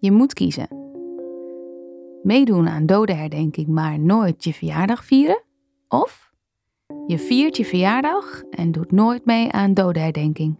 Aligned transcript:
Je 0.00 0.12
moet 0.12 0.32
kiezen. 0.32 0.68
Meedoen 2.22 2.68
aan 2.68 2.86
dodenherdenking, 2.86 3.68
maar 3.68 3.98
nooit 3.98 4.44
je 4.44 4.52
verjaardag 4.52 5.04
vieren? 5.04 5.42
Of 5.88 6.32
je 7.06 7.18
viert 7.18 7.56
je 7.56 7.64
verjaardag 7.64 8.42
en 8.50 8.72
doet 8.72 8.92
nooit 8.92 9.24
mee 9.24 9.52
aan 9.52 9.74
dodenherdenking? 9.74 10.56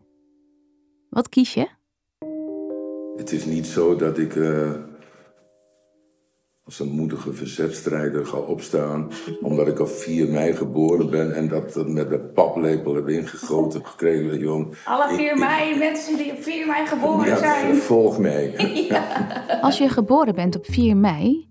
Wat 1.11 1.29
kies 1.29 1.55
je? 1.55 1.69
Het 3.17 3.33
is 3.33 3.45
niet 3.45 3.67
zo 3.67 3.97
dat 3.97 4.19
ik 4.19 4.35
uh, 4.35 4.75
als 6.69 6.81
een 6.81 6.91
moedige 6.91 7.33
verzetstrijder 7.33 8.27
ga 8.27 8.39
opstaan. 8.39 9.11
omdat 9.41 9.69
ik 9.69 9.81
op 9.81 9.89
4 9.89 10.29
mei 10.29 10.53
geboren 10.53 11.11
ben 11.11 11.35
en 11.35 11.49
dat 11.49 11.87
met 11.87 12.11
de 12.11 12.19
paplepel 12.19 12.95
heb 12.95 13.09
ingegoten 13.09 13.87
gekregen. 13.87 14.39
Jong. 14.39 14.75
Alle 14.85 15.17
4 15.17 15.39
mei, 15.39 15.79
mensen 15.79 16.17
die 16.17 16.33
op 16.33 16.43
4 16.43 16.67
mei 16.67 16.87
geboren 16.87 17.27
ja, 17.27 17.37
zijn. 17.37 17.77
Volg 17.77 18.19
mij. 18.19 18.55
Als 19.61 19.79
je 19.79 19.89
geboren 19.89 20.35
bent 20.35 20.57
op 20.57 20.67
4 20.67 20.97
mei, 20.97 21.49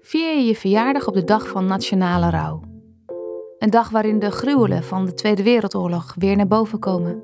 vier 0.00 0.34
je 0.34 0.44
je 0.44 0.56
verjaardag 0.56 1.08
op 1.08 1.14
de 1.14 1.24
dag 1.24 1.48
van 1.48 1.66
nationale 1.66 2.30
rouw. 2.30 2.62
Een 3.58 3.70
dag 3.70 3.90
waarin 3.90 4.18
de 4.18 4.30
gruwelen 4.30 4.82
van 4.82 5.06
de 5.06 5.14
Tweede 5.14 5.42
Wereldoorlog 5.42 6.14
weer 6.18 6.36
naar 6.36 6.46
boven 6.46 6.78
komen. 6.78 7.22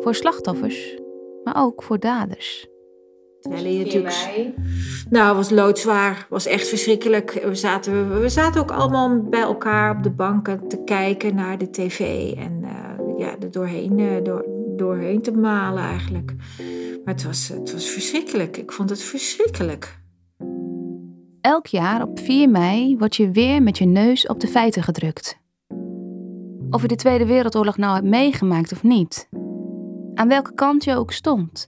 Voor 0.00 0.14
slachtoffers, 0.14 0.98
maar 1.44 1.56
ook 1.56 1.82
voor 1.82 1.98
daders. 1.98 2.71
Terwijl 3.42 3.66
je 3.66 3.84
natuurlijk. 3.84 4.30
Nou, 5.10 5.26
het 5.26 5.36
was 5.36 5.50
loodzwaar. 5.50 6.26
was 6.28 6.46
echt 6.46 6.68
verschrikkelijk. 6.68 7.42
We 7.44 7.54
zaten, 7.54 8.20
we 8.20 8.28
zaten 8.28 8.60
ook 8.60 8.70
allemaal 8.70 9.22
bij 9.22 9.40
elkaar 9.40 9.96
op 9.96 10.02
de 10.02 10.10
banken 10.10 10.68
te 10.68 10.82
kijken 10.84 11.34
naar 11.34 11.58
de 11.58 11.70
tv. 11.70 12.32
En 12.36 12.60
uh, 12.62 13.18
ja, 13.18 13.36
er 13.40 13.50
doorheen, 13.50 13.98
uh, 13.98 14.22
door, 14.22 14.44
doorheen 14.76 15.22
te 15.22 15.32
malen 15.32 15.82
eigenlijk. 15.82 16.32
Maar 17.04 17.14
het 17.14 17.24
was, 17.24 17.48
het 17.48 17.72
was 17.72 17.86
verschrikkelijk. 17.86 18.56
Ik 18.56 18.72
vond 18.72 18.90
het 18.90 19.02
verschrikkelijk. 19.02 20.00
Elk 21.40 21.66
jaar 21.66 22.02
op 22.02 22.18
4 22.18 22.50
mei 22.50 22.96
word 22.98 23.16
je 23.16 23.30
weer 23.30 23.62
met 23.62 23.78
je 23.78 23.86
neus 23.86 24.26
op 24.26 24.40
de 24.40 24.48
feiten 24.48 24.82
gedrukt. 24.82 25.40
Of 26.70 26.82
je 26.82 26.88
de 26.88 26.96
Tweede 26.96 27.26
Wereldoorlog 27.26 27.76
nou 27.76 27.94
hebt 27.94 28.06
meegemaakt 28.06 28.72
of 28.72 28.82
niet. 28.82 29.28
Aan 30.14 30.28
welke 30.28 30.54
kant 30.54 30.84
je 30.84 30.96
ook 30.96 31.12
stond. 31.12 31.66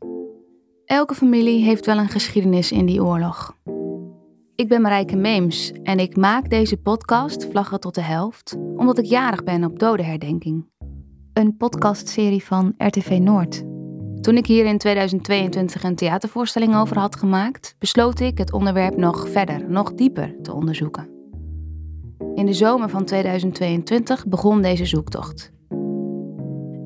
Elke 0.85 1.15
familie 1.15 1.65
heeft 1.65 1.87
wel 1.87 1.99
een 1.99 2.09
geschiedenis 2.09 2.73
in 2.73 2.87
die 2.87 3.03
oorlog. 3.03 3.57
Ik 4.55 4.69
ben 4.69 4.83
Marijke 4.83 5.17
Meems 5.17 5.73
en 5.83 5.99
ik 5.99 6.17
maak 6.17 6.51
deze 6.51 6.77
podcast 6.77 7.47
Vlaggen 7.51 7.81
tot 7.81 7.95
de 7.95 8.01
helft 8.01 8.57
omdat 8.77 8.99
ik 8.99 9.05
jarig 9.05 9.45
ben 9.45 9.65
op 9.65 9.79
dodenherdenking. 9.79 10.69
Een 11.33 11.57
podcastserie 11.57 12.45
van 12.45 12.75
RTV 12.77 13.19
Noord. 13.21 13.65
Toen 14.21 14.37
ik 14.37 14.47
hier 14.47 14.65
in 14.65 14.79
2022 14.79 15.83
een 15.83 15.97
theatervoorstelling 15.97 16.77
over 16.77 16.99
had 16.99 17.17
gemaakt, 17.17 17.75
besloot 17.79 18.21
ik 18.21 18.39
het 18.39 18.53
onderwerp 18.53 18.97
nog 18.97 19.29
verder, 19.29 19.71
nog 19.71 19.95
dieper 19.95 20.37
te 20.43 20.53
onderzoeken. 20.53 21.09
In 22.35 22.47
de 22.47 22.55
zomer 22.55 22.89
van 22.89 23.05
2022 23.05 24.27
begon 24.27 24.63
deze 24.63 24.85
zoektocht. 24.85 25.54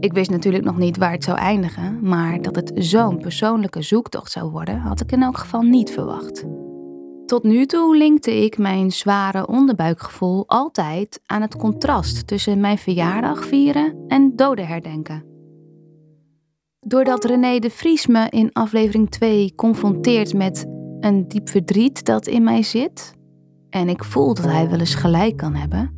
Ik 0.00 0.12
wist 0.12 0.30
natuurlijk 0.30 0.64
nog 0.64 0.76
niet 0.76 0.96
waar 0.96 1.12
het 1.12 1.24
zou 1.24 1.38
eindigen, 1.38 1.98
maar 2.02 2.42
dat 2.42 2.56
het 2.56 2.72
zo'n 2.74 3.18
persoonlijke 3.18 3.82
zoektocht 3.82 4.32
zou 4.32 4.50
worden, 4.50 4.78
had 4.78 5.00
ik 5.00 5.12
in 5.12 5.22
elk 5.22 5.38
geval 5.38 5.62
niet 5.62 5.90
verwacht. 5.90 6.44
Tot 7.26 7.42
nu 7.42 7.66
toe 7.66 7.96
linkte 7.96 8.44
ik 8.44 8.58
mijn 8.58 8.90
zware 8.90 9.46
onderbuikgevoel 9.46 10.44
altijd 10.46 11.20
aan 11.26 11.42
het 11.42 11.56
contrast 11.56 12.26
tussen 12.26 12.60
mijn 12.60 12.78
verjaardag 12.78 13.44
vieren 13.44 14.04
en 14.06 14.32
doden 14.36 14.66
herdenken. 14.66 15.24
Doordat 16.80 17.24
René 17.24 17.58
de 17.58 17.70
Vries 17.70 18.06
me 18.06 18.26
in 18.30 18.52
aflevering 18.52 19.10
2 19.10 19.52
confronteert 19.54 20.34
met 20.34 20.66
een 21.00 21.28
diep 21.28 21.48
verdriet 21.48 22.04
dat 22.04 22.26
in 22.26 22.42
mij 22.42 22.62
zit, 22.62 23.14
en 23.70 23.88
ik 23.88 24.04
voel 24.04 24.34
dat 24.34 24.44
hij 24.44 24.68
wel 24.68 24.78
eens 24.78 24.94
gelijk 24.94 25.36
kan 25.36 25.54
hebben, 25.54 25.96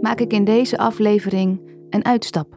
maak 0.00 0.20
ik 0.20 0.32
in 0.32 0.44
deze 0.44 0.78
aflevering 0.78 1.60
een 1.90 2.04
uitstap. 2.04 2.55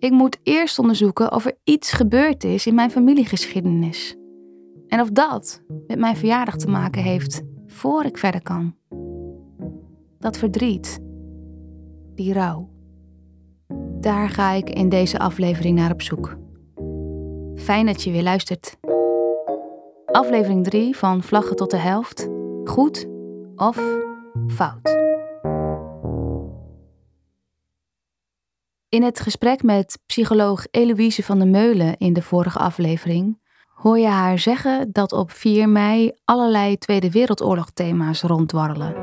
Ik 0.00 0.10
moet 0.10 0.38
eerst 0.42 0.78
onderzoeken 0.78 1.32
of 1.32 1.44
er 1.44 1.58
iets 1.64 1.92
gebeurd 1.92 2.44
is 2.44 2.66
in 2.66 2.74
mijn 2.74 2.90
familiegeschiedenis. 2.90 4.16
En 4.88 5.00
of 5.00 5.10
dat 5.10 5.62
met 5.86 5.98
mijn 5.98 6.16
verjaardag 6.16 6.56
te 6.56 6.68
maken 6.68 7.02
heeft 7.02 7.42
voor 7.66 8.04
ik 8.04 8.18
verder 8.18 8.42
kan. 8.42 8.74
Dat 10.18 10.36
verdriet, 10.36 11.00
die 12.14 12.32
rouw. 12.32 12.68
Daar 14.00 14.28
ga 14.28 14.52
ik 14.52 14.70
in 14.70 14.88
deze 14.88 15.18
aflevering 15.18 15.78
naar 15.78 15.92
op 15.92 16.02
zoek. 16.02 16.36
Fijn 17.54 17.86
dat 17.86 18.02
je 18.02 18.10
weer 18.10 18.22
luistert. 18.22 18.78
Aflevering 20.06 20.64
3 20.64 20.96
van 20.96 21.22
Vlaggen 21.22 21.56
tot 21.56 21.70
de 21.70 21.76
helft. 21.76 22.28
Goed 22.64 23.08
of 23.56 23.80
fout? 24.46 24.98
In 28.90 29.02
het 29.02 29.20
gesprek 29.20 29.62
met 29.62 29.98
psycholoog 30.06 30.66
Eloïse 30.70 31.22
van 31.22 31.38
der 31.38 31.48
Meulen 31.48 31.96
in 31.96 32.12
de 32.12 32.22
vorige 32.22 32.58
aflevering 32.58 33.38
hoor 33.74 33.98
je 33.98 34.06
haar 34.06 34.38
zeggen 34.38 34.92
dat 34.92 35.12
op 35.12 35.30
4 35.30 35.68
mei 35.68 36.12
allerlei 36.24 36.78
Tweede 36.78 37.10
Wereldoorlog 37.10 37.70
thema's 37.70 38.22
ronddwarrelen. 38.22 38.94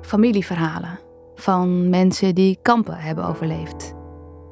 Familieverhalen 0.00 0.98
van 1.34 1.88
mensen 1.88 2.34
die 2.34 2.58
kampen 2.62 2.96
hebben 2.96 3.24
overleefd. 3.24 3.94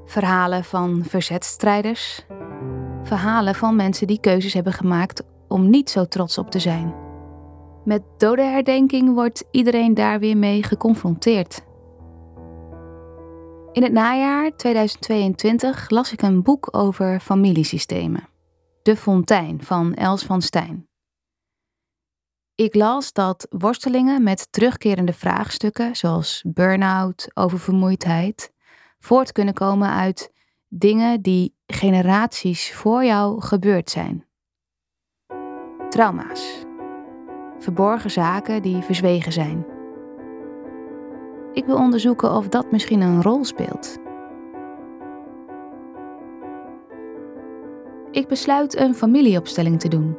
Verhalen 0.05 0.65
van 0.65 1.05
verzetstrijders. 1.05 2.27
Verhalen 3.03 3.55
van 3.55 3.77
mensen 3.77 4.07
die 4.07 4.21
keuzes 4.21 4.55
hebben 4.55 4.73
gemaakt 4.73 5.23
om 5.49 5.71
niet 5.71 5.91
zo 5.91 6.05
trots 6.05 6.39
op 6.39 6.51
te 6.51 6.59
zijn. 6.59 6.95
Met 7.85 8.03
dodenherdenking 8.19 9.15
wordt 9.15 9.45
iedereen 9.51 9.95
daar 9.95 10.19
weer 10.19 10.37
mee 10.37 10.63
geconfronteerd. 10.63 11.65
In 13.75 13.83
het 13.83 13.93
najaar 13.93 14.57
2022 14.57 15.91
las 15.91 16.13
ik 16.13 16.23
een 16.23 16.43
boek 16.43 16.69
over 16.71 17.21
familiesystemen. 17.21 18.29
De 18.83 18.97
Fontein 18.97 19.63
van 19.63 19.95
Els 19.95 20.23
van 20.23 20.43
Stijn. 20.43 20.89
Ik 22.55 22.75
las 22.75 23.13
dat 23.13 23.47
worstelingen 23.51 24.23
met 24.23 24.53
terugkerende 24.53 25.13
vraagstukken, 25.13 25.97
zoals 25.97 26.45
burn-out, 26.47 27.31
oververmoeidheid, 27.33 28.53
voort 28.99 29.33
kunnen 29.33 29.55
komen 29.55 29.91
uit 29.91 30.33
dingen 30.69 31.23
die 31.23 31.57
generaties 31.67 32.75
voor 32.75 33.05
jou 33.05 33.41
gebeurd 33.43 33.91
zijn. 33.91 34.27
Trauma's. 35.89 36.65
Verborgen 37.59 38.11
zaken 38.11 38.63
die 38.63 38.83
verzwegen 38.83 39.33
zijn. 39.33 39.74
Ik 41.55 41.65
wil 41.65 41.77
onderzoeken 41.77 42.31
of 42.31 42.49
dat 42.49 42.71
misschien 42.71 43.01
een 43.01 43.23
rol 43.23 43.45
speelt. 43.45 43.97
Ik 48.11 48.29
besluit 48.29 48.77
een 48.77 48.95
familieopstelling 48.95 49.81
te 49.81 49.89
doen. 49.89 50.17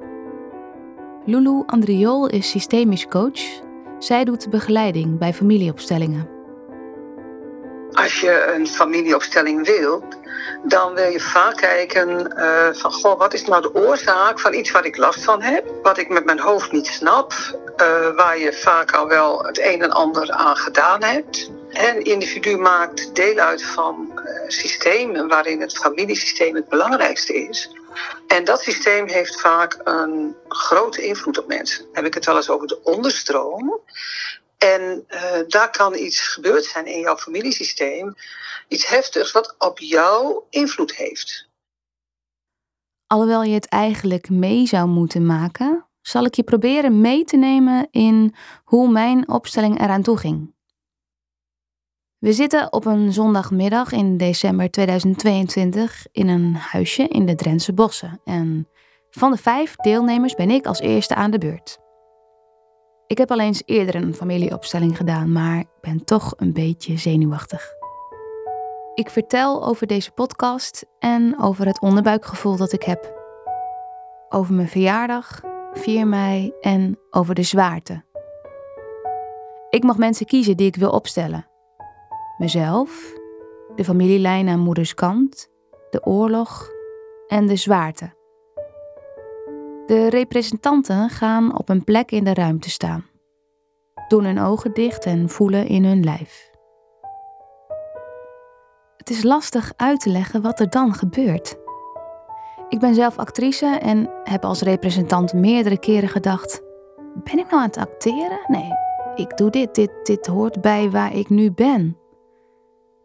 Lulu 1.25 1.63
Andriol 1.65 2.27
is 2.27 2.49
systemisch 2.49 3.07
coach. 3.07 3.63
Zij 3.99 4.23
doet 4.23 4.49
begeleiding 4.49 5.17
bij 5.17 5.33
familieopstellingen. 5.33 6.29
Als 7.91 8.19
je 8.21 8.53
een 8.55 8.67
familieopstelling 8.67 9.65
wilt, 9.65 10.19
dan 10.63 10.93
wil 10.93 11.09
je 11.09 11.19
vaak 11.19 11.55
kijken 11.55 12.33
uh, 12.37 12.67
van 12.71 12.91
goh, 12.91 13.19
wat 13.19 13.33
is 13.33 13.45
nou 13.45 13.61
de 13.61 13.75
oorzaak 13.75 14.39
van 14.39 14.53
iets 14.53 14.71
waar 14.71 14.85
ik 14.85 14.97
last 14.97 15.23
van 15.23 15.41
heb, 15.41 15.71
wat 15.83 15.97
ik 15.97 16.09
met 16.09 16.25
mijn 16.25 16.39
hoofd 16.39 16.71
niet 16.71 16.87
snap, 16.87 17.33
uh, 17.81 18.15
waar 18.15 18.37
je 18.39 18.53
vaak 18.53 18.91
al 18.91 19.07
wel 19.07 19.45
het 19.45 19.59
een 19.59 19.81
en 19.81 19.91
ander 19.91 20.31
aan 20.31 20.55
gedaan 20.55 21.03
hebt. 21.03 21.51
En 21.69 22.03
individu 22.03 22.57
maakt 22.57 23.15
deel 23.15 23.37
uit 23.37 23.63
van 23.63 24.11
uh, 24.15 24.49
systemen 24.49 25.27
waarin 25.27 25.61
het 25.61 25.77
familiesysteem 25.77 26.55
het 26.55 26.69
belangrijkste 26.69 27.33
is. 27.33 27.75
En 28.27 28.43
dat 28.43 28.61
systeem 28.61 29.07
heeft 29.07 29.41
vaak 29.41 29.79
een 29.83 30.35
grote 30.47 31.05
invloed 31.05 31.37
op 31.37 31.47
mensen. 31.47 31.85
Heb 31.91 32.05
ik 32.05 32.13
het 32.13 32.25
wel 32.25 32.35
eens 32.35 32.49
over 32.49 32.67
de 32.67 32.83
onderstroom. 32.83 33.79
En 34.57 35.05
uh, 35.09 35.21
daar 35.47 35.71
kan 35.71 35.95
iets 35.95 36.19
gebeurd 36.21 36.65
zijn 36.65 36.85
in 36.85 36.99
jouw 36.99 37.17
familiesysteem, 37.17 38.15
iets 38.67 38.87
heftigs, 38.87 39.31
wat 39.31 39.55
op 39.57 39.79
jou 39.79 40.43
invloed 40.49 40.95
heeft. 40.95 41.47
Alhoewel 43.07 43.43
je 43.43 43.53
het 43.53 43.67
eigenlijk 43.67 44.29
mee 44.29 44.65
zou 44.67 44.87
moeten 44.87 45.25
maken, 45.25 45.85
zal 46.07 46.25
ik 46.25 46.35
je 46.35 46.43
proberen 46.43 47.01
mee 47.01 47.23
te 47.23 47.37
nemen 47.37 47.87
in 47.91 48.35
hoe 48.63 48.91
mijn 48.91 49.29
opstelling 49.29 49.79
eraan 49.79 50.01
toe 50.01 50.17
ging. 50.17 50.53
We 52.17 52.33
zitten 52.33 52.73
op 52.73 52.85
een 52.85 53.13
zondagmiddag 53.13 53.91
in 53.91 54.17
december 54.17 54.71
2022 54.71 56.05
in 56.11 56.27
een 56.27 56.55
huisje 56.55 57.07
in 57.07 57.25
de 57.25 57.35
Drentse 57.35 57.73
bossen. 57.73 58.21
En 58.23 58.67
van 59.09 59.31
de 59.31 59.37
vijf 59.37 59.75
deelnemers 59.75 60.33
ben 60.33 60.49
ik 60.49 60.65
als 60.65 60.79
eerste 60.79 61.15
aan 61.15 61.31
de 61.31 61.37
beurt. 61.37 61.77
Ik 63.07 63.17
heb 63.17 63.31
al 63.31 63.39
eens 63.39 63.61
eerder 63.65 63.95
een 63.95 64.13
familieopstelling 64.13 64.97
gedaan, 64.97 65.31
maar 65.31 65.59
ik 65.59 65.67
ben 65.81 66.03
toch 66.03 66.33
een 66.37 66.53
beetje 66.53 66.97
zenuwachtig. 66.97 67.73
Ik 68.93 69.09
vertel 69.09 69.65
over 69.65 69.87
deze 69.87 70.11
podcast 70.11 70.85
en 70.99 71.41
over 71.41 71.65
het 71.65 71.81
onderbuikgevoel 71.81 72.57
dat 72.57 72.73
ik 72.73 72.83
heb. 72.83 73.13
over 74.29 74.53
mijn 74.53 74.67
verjaardag, 74.67 75.41
4 75.75 76.07
mei 76.07 76.53
en 76.61 76.99
over 77.11 77.35
de 77.35 77.43
zwaarte. 77.43 78.03
Ik 79.69 79.83
mag 79.83 79.97
mensen 79.97 80.25
kiezen 80.25 80.57
die 80.57 80.67
ik 80.67 80.75
wil 80.75 80.89
opstellen. 80.89 81.47
Mezelf, 82.37 83.13
de 83.75 83.83
familielijn 83.83 84.47
aan 84.47 84.59
moeders 84.59 84.93
kant, 84.93 85.49
de 85.89 86.05
oorlog 86.05 86.69
en 87.27 87.47
de 87.47 87.55
zwaarte. 87.55 88.13
De 89.85 90.09
representanten 90.09 91.09
gaan 91.09 91.57
op 91.57 91.69
een 91.69 91.83
plek 91.83 92.11
in 92.11 92.23
de 92.23 92.33
ruimte 92.33 92.69
staan, 92.69 93.05
doen 94.07 94.23
hun 94.23 94.39
ogen 94.39 94.73
dicht 94.73 95.05
en 95.05 95.29
voelen 95.29 95.67
in 95.67 95.85
hun 95.85 96.03
lijf. 96.03 96.51
Het 98.97 99.09
is 99.09 99.23
lastig 99.23 99.73
uit 99.75 99.99
te 99.99 100.09
leggen 100.09 100.41
wat 100.41 100.59
er 100.59 100.69
dan 100.69 100.93
gebeurt. 100.93 101.64
Ik 102.69 102.79
ben 102.79 102.95
zelf 102.95 103.17
actrice 103.17 103.65
en 103.65 104.09
heb 104.23 104.45
als 104.45 104.61
representant 104.61 105.33
meerdere 105.33 105.79
keren 105.79 106.09
gedacht: 106.09 106.61
ben 107.23 107.39
ik 107.39 107.49
nou 107.49 107.61
aan 107.61 107.67
het 107.67 107.77
acteren? 107.77 108.39
Nee, 108.47 108.69
ik 109.15 109.37
doe 109.37 109.49
dit, 109.49 109.75
dit, 109.75 109.91
dit 110.03 110.27
hoort 110.27 110.61
bij 110.61 110.89
waar 110.89 111.15
ik 111.15 111.29
nu 111.29 111.51
ben. 111.51 111.97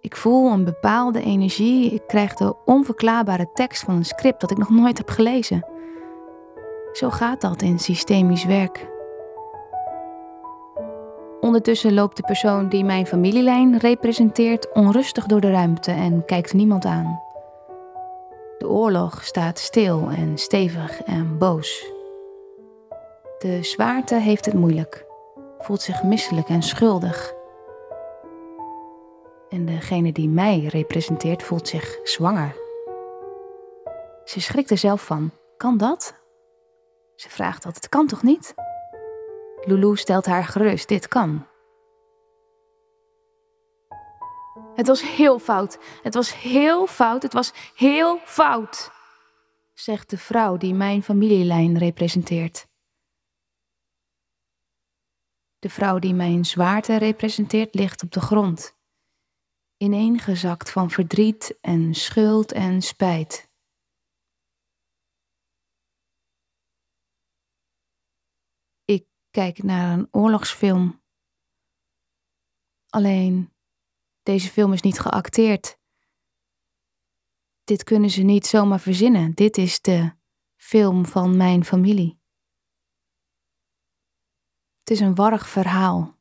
Ik 0.01 0.17
voel 0.17 0.53
een 0.53 0.65
bepaalde 0.65 1.23
energie, 1.23 1.91
ik 1.91 2.03
krijg 2.07 2.35
de 2.35 2.55
onverklaarbare 2.65 3.51
tekst 3.53 3.83
van 3.83 3.95
een 3.95 4.05
script 4.05 4.41
dat 4.41 4.51
ik 4.51 4.59
nog 4.59 4.71
nooit 4.71 4.99
heb 4.99 5.09
gelezen. 5.09 5.67
Zo 6.93 7.11
gaat 7.11 7.41
dat 7.41 7.63
in 7.63 7.79
systemisch 7.79 8.45
werk. 8.45 8.89
Ondertussen 11.41 11.95
loopt 11.95 12.17
de 12.17 12.23
persoon 12.23 12.69
die 12.69 12.85
mijn 12.85 13.07
familielijn 13.07 13.79
representeert 13.79 14.73
onrustig 14.73 15.27
door 15.27 15.41
de 15.41 15.51
ruimte 15.51 15.91
en 15.91 16.25
kijkt 16.25 16.53
niemand 16.53 16.85
aan. 16.85 17.30
De 18.61 18.69
oorlog 18.69 19.25
staat 19.25 19.59
stil 19.59 20.09
en 20.09 20.39
stevig 20.39 21.03
en 21.03 21.39
boos. 21.39 21.93
De 23.39 23.59
zwaarte 23.63 24.15
heeft 24.15 24.45
het 24.45 24.55
moeilijk, 24.55 25.07
voelt 25.59 25.83
zich 25.83 26.03
misselijk 26.03 26.49
en 26.49 26.63
schuldig. 26.63 27.33
En 29.49 29.67
degene 29.67 30.13
die 30.13 30.29
mij 30.29 30.65
representeert 30.65 31.43
voelt 31.43 31.69
zich 31.69 31.99
zwanger. 32.05 32.57
Ze 34.25 34.41
schrikt 34.41 34.71
er 34.71 34.79
zelf 34.79 35.05
van. 35.05 35.31
Kan 35.57 35.77
dat? 35.77 36.15
Ze 37.17 37.31
vraagt 37.31 37.63
dat. 37.63 37.75
Het 37.75 37.89
kan 37.89 38.07
toch 38.07 38.23
niet? 38.23 38.55
Lulu 39.61 39.97
stelt 39.97 40.27
haar 40.27 40.45
gerust. 40.45 40.89
Dit 40.89 41.09
kan. 41.09 41.47
Het 44.81 44.89
was 44.89 45.03
heel 45.03 45.39
fout. 45.39 45.79
Het 46.03 46.15
was 46.15 46.35
heel 46.35 46.87
fout. 46.87 47.23
Het 47.23 47.33
was 47.33 47.53
heel 47.75 48.19
fout. 48.19 48.91
Zegt 49.75 50.11
de 50.11 50.19
vrouw 50.19 50.57
die 50.57 50.75
mijn 50.75 51.03
familielijn 51.03 51.79
representeert. 51.79 52.69
De 55.59 55.71
vrouw 55.71 55.99
die 55.99 56.15
mijn 56.15 56.45
zwaarte 56.45 56.97
representeert 56.97 57.75
ligt 57.75 58.03
op 58.03 58.13
de 58.13 58.21
grond. 58.21 58.77
Ineengezakt 59.77 60.71
van 60.71 60.91
verdriet 60.91 61.59
en 61.61 61.95
schuld 61.95 62.53
en 62.53 62.83
spijt. 62.83 63.51
Ik 68.85 69.07
kijk 69.31 69.63
naar 69.63 69.99
een 69.99 70.09
oorlogsfilm. 70.11 71.03
Alleen, 72.89 73.55
deze 74.23 74.49
film 74.49 74.73
is 74.73 74.83
niet 74.83 75.01
geacteerd. 75.01 75.79
Dit 77.65 77.85
kunnen 77.85 78.11
ze 78.11 78.23
niet 78.23 78.47
zomaar 78.47 78.81
verzinnen. 78.81 79.35
Dit 79.35 79.57
is 79.57 79.81
de 79.81 80.13
film 80.57 81.07
van 81.07 81.37
mijn 81.37 81.65
familie. 81.65 82.21
Het 84.79 84.91
is 84.91 85.01
een 85.01 85.15
warrig 85.15 85.49
verhaal. 85.49 86.19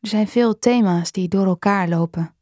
Er 0.00 0.08
zijn 0.08 0.28
veel 0.28 0.58
thema's 0.58 1.12
die 1.12 1.28
door 1.28 1.46
elkaar 1.46 1.88
lopen. 1.88 2.36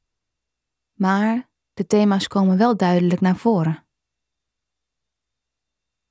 Maar 0.93 1.51
de 1.73 1.87
thema's 1.87 2.29
komen 2.29 2.59
wel 2.59 2.77
duidelijk 2.77 3.21
naar 3.21 3.37
voren. 3.37 3.87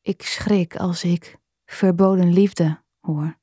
Ik 0.02 0.22
schrik 0.22 0.76
als 0.76 1.04
ik 1.04 1.40
verboden 1.66 2.34
liefde 2.34 2.84
hoor. 3.00 3.40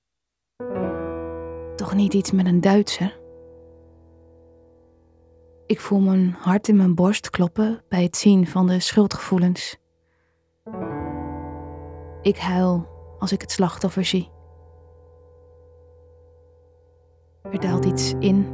Toch 1.77 1.95
niet 1.95 2.15
iets 2.15 2.31
met 2.31 2.47
een 2.47 2.61
Duitser? 2.61 3.20
Ik 5.71 5.81
voel 5.81 6.01
mijn 6.01 6.37
hart 6.39 6.69
in 6.69 6.77
mijn 6.77 6.95
borst 6.95 7.31
kloppen 7.31 7.83
bij 7.89 8.03
het 8.03 8.17
zien 8.17 8.47
van 8.47 8.67
de 8.67 8.81
schuldgevoelens. 8.81 9.77
Ik 12.23 12.37
huil 12.37 12.89
als 13.19 13.33
ik 13.33 13.41
het 13.41 13.51
slachtoffer 13.51 14.05
zie. 14.05 14.31
Er 17.43 17.61
daalt 17.61 17.85
iets 17.85 18.13
in. 18.19 18.47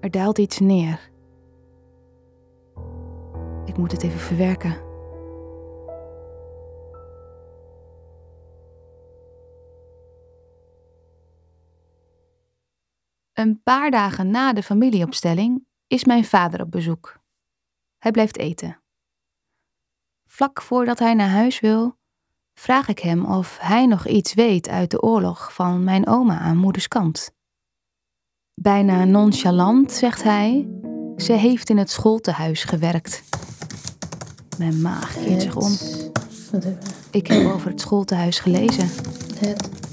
Er 0.00 0.10
daalt 0.10 0.38
iets 0.38 0.58
neer. 0.58 1.10
Ik 3.64 3.76
moet 3.76 3.92
het 3.92 4.02
even 4.02 4.20
verwerken. 4.20 4.93
Een 13.34 13.62
paar 13.62 13.90
dagen 13.90 14.30
na 14.30 14.52
de 14.52 14.62
familieopstelling 14.62 15.66
is 15.86 16.04
mijn 16.04 16.24
vader 16.24 16.60
op 16.60 16.70
bezoek. 16.70 17.20
Hij 17.98 18.10
blijft 18.10 18.38
eten. 18.38 18.82
Vlak 20.26 20.62
voordat 20.62 20.98
hij 20.98 21.14
naar 21.14 21.28
huis 21.28 21.60
wil, 21.60 21.98
vraag 22.58 22.88
ik 22.88 22.98
hem 22.98 23.24
of 23.24 23.58
hij 23.60 23.86
nog 23.86 24.06
iets 24.06 24.34
weet 24.34 24.68
uit 24.68 24.90
de 24.90 25.02
oorlog 25.02 25.54
van 25.54 25.84
mijn 25.84 26.06
oma 26.06 26.38
aan 26.38 26.56
moeders 26.56 26.88
kant. 26.88 27.34
Bijna 28.54 29.04
nonchalant 29.04 29.92
zegt 29.92 30.22
hij: 30.22 30.68
Ze 31.16 31.32
heeft 31.32 31.70
in 31.70 31.76
het 31.78 31.90
schooltehuis 31.90 32.64
gewerkt. 32.64 33.22
Mijn 34.58 34.80
maag 34.80 35.14
keert 35.14 35.42
zich 35.42 35.56
om. 35.56 35.72
Ik 37.10 37.26
heb 37.26 37.46
over 37.52 37.70
het 37.70 37.80
schooltehuis 37.80 38.38
gelezen. 38.38 38.88
Het 39.38 39.83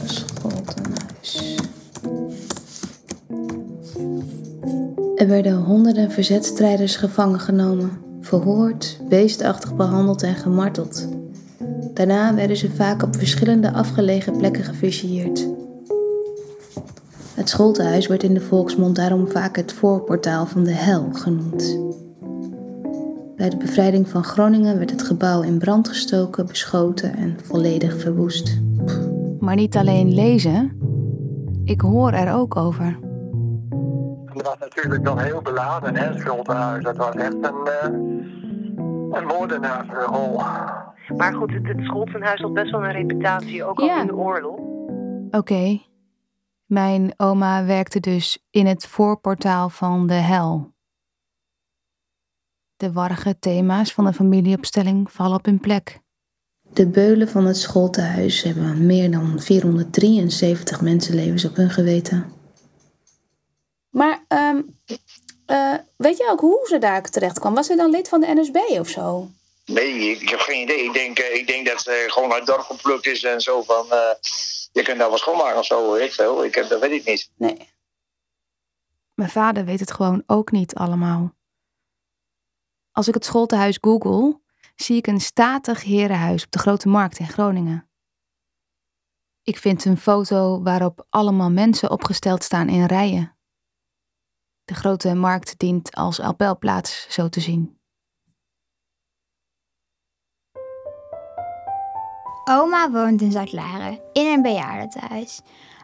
Er 5.21 5.27
werden 5.27 5.56
honderden 5.56 6.12
verzetstrijders 6.12 6.95
gevangen 6.95 7.39
genomen, 7.39 7.91
verhoord, 8.21 9.00
beestachtig 9.09 9.75
behandeld 9.75 10.23
en 10.23 10.35
gemarteld. 10.35 11.07
Daarna 11.93 12.36
werden 12.36 12.57
ze 12.57 12.72
vaak 12.72 13.03
op 13.03 13.15
verschillende 13.15 13.72
afgelegen 13.74 14.38
plekken 14.38 14.63
gefusilleerd. 14.63 15.48
Het 17.34 17.50
schooltehuis 17.50 18.07
werd 18.07 18.24
in 18.24 18.34
de 18.34 18.41
volksmond 18.41 18.95
daarom 18.95 19.27
vaak 19.27 19.55
het 19.55 19.74
voorportaal 19.74 20.45
van 20.45 20.63
de 20.63 20.74
hel 20.74 21.10
genoemd. 21.12 21.79
Bij 23.36 23.50
de 23.50 23.57
bevrijding 23.57 24.10
van 24.10 24.24
Groningen 24.24 24.77
werd 24.77 24.91
het 24.91 25.01
gebouw 25.01 25.41
in 25.41 25.57
brand 25.57 25.88
gestoken, 25.88 26.48
beschoten 26.48 27.15
en 27.15 27.38
volledig 27.43 28.00
verwoest. 28.00 28.62
Maar 29.39 29.55
niet 29.55 29.77
alleen 29.77 30.13
lezen, 30.13 30.72
ik 31.63 31.81
hoor 31.81 32.12
er 32.12 32.34
ook 32.34 32.55
over. 32.55 33.10
Dat 34.33 34.45
was 34.45 34.57
natuurlijk 34.57 35.01
nog 35.01 35.23
heel 35.23 35.41
beladen, 35.41 35.95
hè, 35.95 36.19
Schuldenhuis. 36.19 36.83
Dat 36.83 36.97
was 36.97 37.15
echt 37.15 37.33
een, 37.33 37.67
uh, 37.67 39.19
een 39.19 39.25
moordenaarsrol. 39.25 40.41
Maar 41.17 41.33
goed, 41.33 41.51
het, 41.51 41.67
het 41.67 41.79
Scholtenhuis 41.83 42.41
had 42.41 42.53
best 42.53 42.71
wel 42.71 42.83
een 42.83 42.91
reputatie, 42.91 43.63
ook 43.63 43.79
al 43.79 44.00
in 44.00 44.07
de 44.07 44.15
oorlog. 44.15 44.59
Oké. 45.31 45.81
Mijn 46.65 47.13
oma 47.17 47.65
werkte 47.65 48.00
dus 48.00 48.45
in 48.50 48.65
het 48.65 48.88
voorportaal 48.88 49.69
van 49.69 50.07
de 50.07 50.13
hel. 50.13 50.73
De 52.75 52.91
warrige 52.91 53.39
thema's 53.39 53.93
van 53.93 54.05
de 54.05 54.13
familieopstelling 54.13 55.11
vallen 55.11 55.38
op 55.38 55.45
hun 55.45 55.59
plek. 55.59 56.00
De 56.73 56.88
beulen 56.88 57.27
van 57.27 57.45
het 57.45 57.57
schooltehuis 57.57 58.43
hebben 58.43 58.85
meer 58.85 59.11
dan 59.11 59.39
473 59.39 60.81
mensenlevens 60.81 61.45
op 61.45 61.55
hun 61.55 61.69
geweten. 61.69 62.40
Maar 63.91 64.25
ehm, 64.27 64.62
eh, 65.45 65.74
weet 65.95 66.17
je 66.17 66.27
ook 66.29 66.39
hoe 66.39 66.65
ze 66.67 66.77
daar 66.77 67.01
terecht 67.10 67.39
kwam? 67.39 67.53
Was 67.53 67.67
ze 67.67 67.75
dan 67.75 67.89
lid 67.89 68.10
van 68.10 68.21
de 68.21 68.33
NSB 68.33 68.55
of 68.79 68.88
zo? 68.89 69.27
Nee, 69.65 69.93
ik, 70.12 70.21
ik 70.21 70.29
heb 70.29 70.39
geen 70.39 70.62
idee. 70.62 70.83
Ik 70.83 70.93
denk, 70.93 71.19
eh, 71.19 71.36
ik 71.36 71.48
denk 71.48 71.67
dat 71.67 71.81
ze 71.81 72.05
gewoon 72.07 72.31
uit 72.31 72.38
het 72.39 72.48
dorp 72.48 72.62
geplukt 72.62 73.05
is 73.05 73.24
en 73.24 73.41
zo 73.41 73.62
van... 73.62 73.91
eh, 73.91 74.10
je 74.71 74.81
kunt 74.83 74.98
daar 75.00 75.10
wel 75.10 75.17
schoonmaken 75.17 75.60
of 75.60 75.65
zo, 75.65 75.91
weet 75.91 76.07
ik 76.07 76.13
veel. 76.13 76.43
Ik, 76.45 76.55
heb- 76.55 76.69
dat 76.69 76.79
weet 76.79 76.91
ik 76.91 77.05
niet. 77.05 77.31
Nee. 77.36 77.69
Mijn 79.13 79.29
vader 79.29 79.65
weet 79.65 79.79
het 79.79 79.91
gewoon 79.91 80.24
ook 80.25 80.51
niet 80.51 80.75
allemaal. 80.75 81.33
Als 82.91 83.07
ik 83.07 83.13
het 83.13 83.25
schooltehuis 83.25 83.77
google, 83.81 84.39
zie 84.75 84.98
ik 84.98 85.07
een 85.07 85.21
statig 85.21 85.83
herenhuis 85.83 86.43
op 86.45 86.51
de 86.51 86.60
Grote 86.60 86.88
Markt 86.89 87.19
in 87.19 87.27
Groningen. 87.29 87.89
Ik 89.43 89.57
vind 89.57 89.86
een 89.86 89.98
foto 89.98 90.62
waarop 90.62 91.05
allemaal 91.10 91.50
mensen 91.51 91.91
opgesteld 91.91 92.43
staan 92.43 92.69
in 92.69 92.86
rijen. 92.86 93.36
De 94.71 94.77
Grote 94.77 95.13
Markt 95.13 95.59
dient 95.59 95.95
als 95.95 96.19
appelplaats, 96.19 97.05
zo 97.09 97.29
te 97.29 97.39
zien. 97.39 97.77
Oma 102.49 102.91
woont 102.91 103.21
in 103.21 103.31
Zuid-Laren, 103.31 103.99
in 104.13 104.25
een 104.25 104.41
bejaardentehuis. 104.41 105.41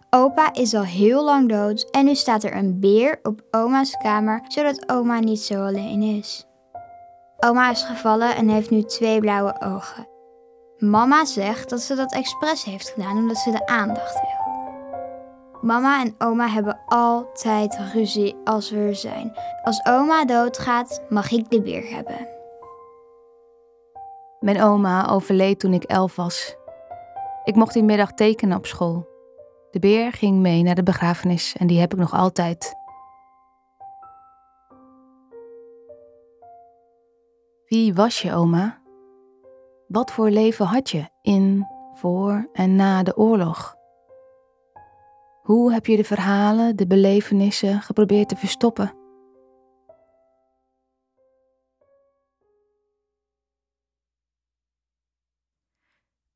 Opa 0.09 0.53
is 0.53 0.73
al 0.73 0.83
heel 0.83 1.23
lang 1.23 1.49
dood 1.49 1.89
en 1.91 2.05
nu 2.05 2.15
staat 2.15 2.43
er 2.43 2.55
een 2.55 2.79
beer 2.79 3.19
op 3.23 3.41
oma's 3.51 3.97
kamer, 3.97 4.41
zodat 4.47 4.89
oma 4.89 5.19
niet 5.19 5.41
zo 5.41 5.65
alleen 5.65 6.01
is. 6.01 6.45
Oma 7.39 7.71
is 7.71 7.83
gevallen 7.83 8.35
en 8.35 8.49
heeft 8.49 8.69
nu 8.69 8.83
twee 8.83 9.19
blauwe 9.19 9.61
ogen. 9.61 10.07
Mama 10.77 11.25
zegt 11.25 11.69
dat 11.69 11.81
ze 11.81 11.95
dat 11.95 12.13
expres 12.13 12.63
heeft 12.63 12.89
gedaan 12.89 13.17
omdat 13.17 13.37
ze 13.37 13.51
de 13.51 13.67
aandacht 13.67 14.13
wil. 14.13 14.46
Mama 15.61 16.01
en 16.01 16.15
oma 16.17 16.47
hebben 16.47 16.79
altijd 16.85 17.79
ruzie 17.93 18.35
als 18.43 18.69
we 18.69 18.77
er 18.77 18.95
zijn. 18.95 19.37
Als 19.63 19.85
oma 19.85 20.25
doodgaat, 20.25 21.03
mag 21.09 21.31
ik 21.31 21.49
de 21.49 21.61
beer 21.61 21.89
hebben. 21.89 22.27
Mijn 24.39 24.61
oma 24.61 25.09
overleed 25.09 25.59
toen 25.59 25.73
ik 25.73 25.83
elf 25.83 26.15
was. 26.15 26.55
Ik 27.43 27.55
mocht 27.55 27.73
die 27.73 27.83
middag 27.83 28.13
tekenen 28.13 28.57
op 28.57 28.65
school. 28.65 29.07
De 29.71 29.79
beer 29.79 30.11
ging 30.11 30.39
mee 30.39 30.63
naar 30.63 30.75
de 30.75 30.83
begrafenis 30.83 31.55
en 31.57 31.67
die 31.67 31.79
heb 31.79 31.93
ik 31.93 31.99
nog 31.99 32.13
altijd. 32.13 32.75
Wie 37.65 37.93
was 37.93 38.21
je 38.21 38.33
oma? 38.33 38.81
Wat 39.87 40.11
voor 40.11 40.29
leven 40.29 40.65
had 40.65 40.89
je 40.89 41.09
in, 41.21 41.67
voor 41.93 42.49
en 42.53 42.75
na 42.75 43.03
de 43.03 43.17
oorlog? 43.17 43.76
Hoe 45.47 45.73
heb 45.73 45.85
je 45.85 45.97
de 45.97 46.03
verhalen, 46.03 46.75
de 46.75 46.87
belevenissen 46.87 47.81
geprobeerd 47.81 48.29
te 48.29 48.35
verstoppen? 48.35 48.93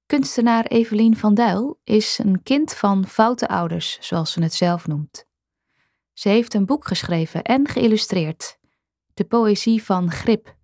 Kunstenaar 0.05 0.65
Evelien 0.65 1.17
van 1.17 1.33
Duil 1.33 1.79
is 1.83 2.17
een 2.17 2.43
kind 2.43 2.73
van 2.73 3.05
foute 3.05 3.47
ouders, 3.47 3.97
zoals 4.01 4.31
ze 4.31 4.41
het 4.41 4.53
zelf 4.53 4.87
noemt. 4.87 5.25
Ze 6.13 6.29
heeft 6.29 6.53
een 6.53 6.65
boek 6.65 6.87
geschreven 6.87 7.43
en 7.43 7.67
geïllustreerd, 7.67 8.57
De 9.13 9.23
Poëzie 9.23 9.83
van 9.83 10.11
Grip. 10.11 10.55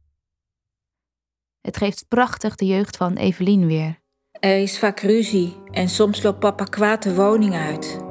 Het 1.61 1.77
geeft 1.77 2.07
prachtig 2.07 2.55
de 2.55 2.65
jeugd 2.65 2.97
van 2.97 3.15
Evelien 3.15 3.65
weer. 3.65 3.99
Er 4.31 4.57
is 4.57 4.79
vaak 4.79 4.99
ruzie 4.99 5.55
en 5.71 5.89
soms 5.89 6.23
loopt 6.23 6.39
papa 6.39 6.63
kwaad 6.63 7.03
de 7.03 7.15
woning 7.15 7.53
uit. 7.53 8.06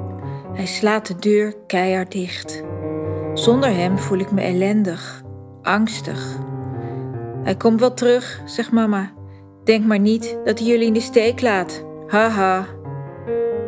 Hij 0.57 0.67
slaat 0.67 1.07
de 1.07 1.17
deur 1.17 1.55
keihard 1.67 2.13
dicht. 2.13 2.63
Zonder 3.35 3.75
hem 3.75 3.99
voel 3.99 4.19
ik 4.19 4.31
me 4.31 4.41
ellendig, 4.41 5.23
angstig. 5.63 6.39
Hij 7.43 7.57
komt 7.57 7.81
wel 7.81 7.95
terug, 7.95 8.43
zegt 8.45 8.73
mama. 8.73 9.13
Denk 9.65 9.85
maar 9.85 9.99
niet 9.99 10.39
dat 10.45 10.59
hij 10.59 10.69
jullie 10.69 10.87
in 10.87 10.93
de 10.93 11.01
steek 11.01 11.41
laat. 11.41 11.85
Haha. 12.07 12.67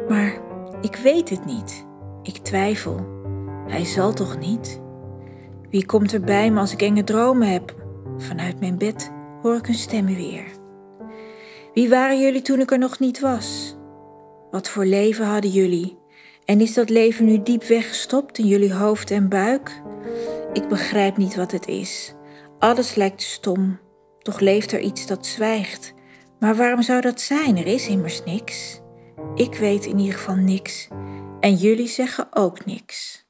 Maar 0.09 0.41
ik 0.81 0.97
weet 0.97 1.31
het 1.31 1.45
niet. 1.45 1.87
Ik 2.23 2.37
twijfel. 2.37 3.07
Hij 3.67 3.85
zal 3.85 4.13
toch 4.13 4.39
niet? 4.39 4.81
Wie 5.71 5.87
komt 5.87 6.13
er 6.13 6.21
bij 6.21 6.51
me 6.51 6.61
als 6.61 6.73
ik 6.73 6.83
enge 6.83 7.05
dromen 7.05 7.53
heb? 7.53 7.75
Vanuit 8.17 8.61
mijn 8.61 8.79
bed 8.79 9.13
hoor 9.43 9.57
ik 9.57 9.67
hun 9.67 9.75
stemmen 9.75 10.15
weer. 10.15 10.45
Wie 11.75 11.89
waren 11.89 12.21
jullie 12.21 12.43
toen 12.43 12.61
ik 12.61 12.71
er 12.71 12.79
nog 12.79 12.99
niet 12.99 13.21
was? 13.21 13.77
Wat 14.51 14.69
voor 14.69 14.85
leven 14.85 15.27
hadden 15.27 15.51
jullie? 15.51 15.99
En 16.49 16.61
is 16.61 16.75
dat 16.75 16.89
leven 16.89 17.25
nu 17.25 17.43
diep 17.43 17.63
weggestopt 17.63 18.39
in 18.39 18.47
jullie 18.47 18.75
hoofd 18.75 19.11
en 19.11 19.29
buik? 19.29 19.83
Ik 20.53 20.69
begrijp 20.69 21.17
niet 21.17 21.35
wat 21.35 21.53
het 21.53 21.67
is. 21.67 22.15
Alles 22.59 22.95
lijkt 22.95 23.23
stom, 23.23 23.81
toch 24.19 24.41
leeft 24.41 24.73
er 24.73 24.81
iets 24.81 25.07
dat 25.07 25.27
zwijgt. 25.27 25.95
Maar 26.39 26.57
waarom 26.57 26.83
zou 26.83 27.01
dat 27.01 27.21
zijn? 27.21 27.57
Er 27.57 27.67
is 27.67 27.89
immers 27.89 28.25
niks. 28.25 28.81
Ik 29.35 29.55
weet 29.55 29.87
in 29.87 29.99
ieder 29.99 30.15
geval 30.15 30.35
niks. 30.35 30.89
En 31.41 31.55
jullie 31.55 31.89
zeggen 31.89 32.27
ook 32.31 32.65
niks. 32.65 33.27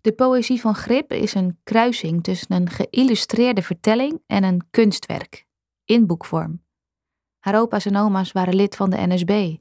De 0.00 0.12
poëzie 0.12 0.60
van 0.60 0.74
Grip 0.74 1.12
is 1.12 1.34
een 1.34 1.58
kruising 1.64 2.22
tussen 2.22 2.52
een 2.52 2.70
geïllustreerde 2.70 3.62
vertelling 3.62 4.22
en 4.26 4.44
een 4.44 4.66
kunstwerk, 4.70 5.46
in 5.84 6.06
boekvorm. 6.06 6.64
Haar 7.38 7.60
opa's 7.60 7.86
en 7.86 7.96
oma's 7.96 8.32
waren 8.32 8.54
lid 8.54 8.76
van 8.76 8.90
de 8.90 9.06
NSB. 9.06 9.56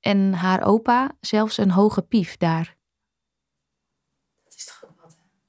En 0.00 0.32
haar 0.32 0.62
opa 0.62 1.10
zelfs 1.20 1.58
een 1.58 1.70
hoge 1.70 2.02
pief 2.02 2.36
daar. 2.36 2.76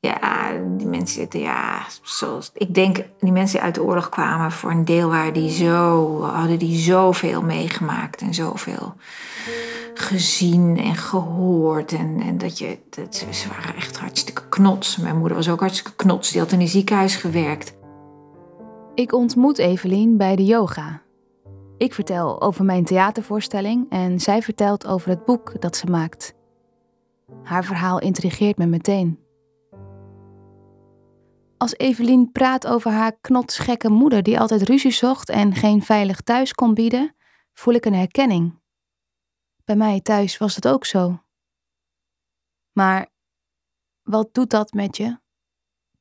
Ja, 0.01 0.51
die 0.77 0.87
mensen, 0.87 1.27
ja, 1.29 1.85
zoals, 2.01 2.51
ik 2.53 2.73
denk, 2.73 3.05
die 3.19 3.31
mensen 3.31 3.55
die 3.55 3.65
uit 3.65 3.75
de 3.75 3.83
oorlog 3.83 4.09
kwamen, 4.09 4.51
voor 4.51 4.71
een 4.71 4.85
deel 4.85 5.09
waren 5.09 5.33
die 5.33 5.51
zo, 5.51 6.21
hadden 6.21 6.59
die 6.59 6.77
zoveel 6.77 7.41
meegemaakt 7.41 8.21
en 8.21 8.33
zoveel 8.33 8.93
gezien 9.93 10.77
en 10.77 10.95
gehoord. 10.95 11.91
En, 11.91 12.21
en 12.21 12.37
dat 12.37 12.57
je, 12.57 12.77
dat, 12.89 13.25
ze 13.31 13.47
waren 13.49 13.75
echt 13.75 13.97
hartstikke 13.97 14.49
knots. 14.49 14.97
Mijn 14.97 15.17
moeder 15.17 15.37
was 15.37 15.49
ook 15.49 15.59
hartstikke 15.59 15.95
knots, 15.95 16.31
die 16.31 16.41
had 16.41 16.51
in 16.51 16.59
een 16.59 16.67
ziekenhuis 16.67 17.15
gewerkt. 17.15 17.77
Ik 18.95 19.13
ontmoet 19.13 19.57
Evelien 19.57 20.17
bij 20.17 20.35
de 20.35 20.45
yoga. 20.45 21.01
Ik 21.79 21.93
vertel 21.93 22.41
over 22.41 22.65
mijn 22.65 22.85
theatervoorstelling 22.85 23.89
en 23.89 24.19
zij 24.19 24.41
vertelt 24.41 24.87
over 24.87 25.09
het 25.09 25.25
boek 25.25 25.61
dat 25.61 25.75
ze 25.75 25.85
maakt. 25.85 26.35
Haar 27.43 27.63
verhaal 27.63 27.99
intrigeert 27.99 28.57
me 28.57 28.65
meteen. 28.65 29.19
Als 31.57 31.75
Evelien 31.77 32.31
praat 32.31 32.67
over 32.67 32.91
haar 32.91 33.17
knotsgekke 33.21 33.89
moeder 33.89 34.23
die 34.23 34.39
altijd 34.39 34.61
ruzie 34.61 34.91
zocht 34.91 35.29
en 35.29 35.55
geen 35.55 35.81
veilig 35.81 36.21
thuis 36.21 36.53
kon 36.53 36.73
bieden, 36.73 37.15
voel 37.53 37.73
ik 37.73 37.85
een 37.85 37.93
herkenning. 37.93 38.61
Bij 39.65 39.75
mij 39.75 40.01
thuis 40.01 40.37
was 40.37 40.55
het 40.55 40.67
ook 40.67 40.85
zo. 40.85 41.23
Maar 42.71 43.09
wat 44.03 44.33
doet 44.33 44.49
dat 44.49 44.73
met 44.73 44.97
je? 44.97 45.19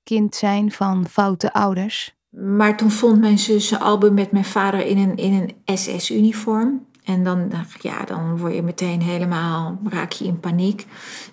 Kind 0.03 0.35
zijn 0.35 0.73
van 0.73 1.07
foute 1.07 1.53
ouders? 1.53 2.18
Maar 2.31 2.77
toen 2.77 2.91
vond 2.91 3.21
mijn 3.21 3.39
zus 3.39 3.71
een 3.71 3.79
album 3.79 4.15
met 4.15 4.33
mijn 4.33 4.45
vader 4.45 4.87
in 4.87 4.99
een, 4.99 5.17
in 5.17 5.33
een 5.65 5.77
SS-uniform. 5.77 6.87
En 7.05 7.25
dan, 7.25 7.53
ja, 7.81 8.05
dan 8.05 8.39
word 8.39 8.55
je 8.55 8.63
meteen 8.63 9.03
helemaal, 9.03 9.81
raak 9.85 10.13
je 10.13 10.25
in 10.25 10.41
paniek. 10.41 10.87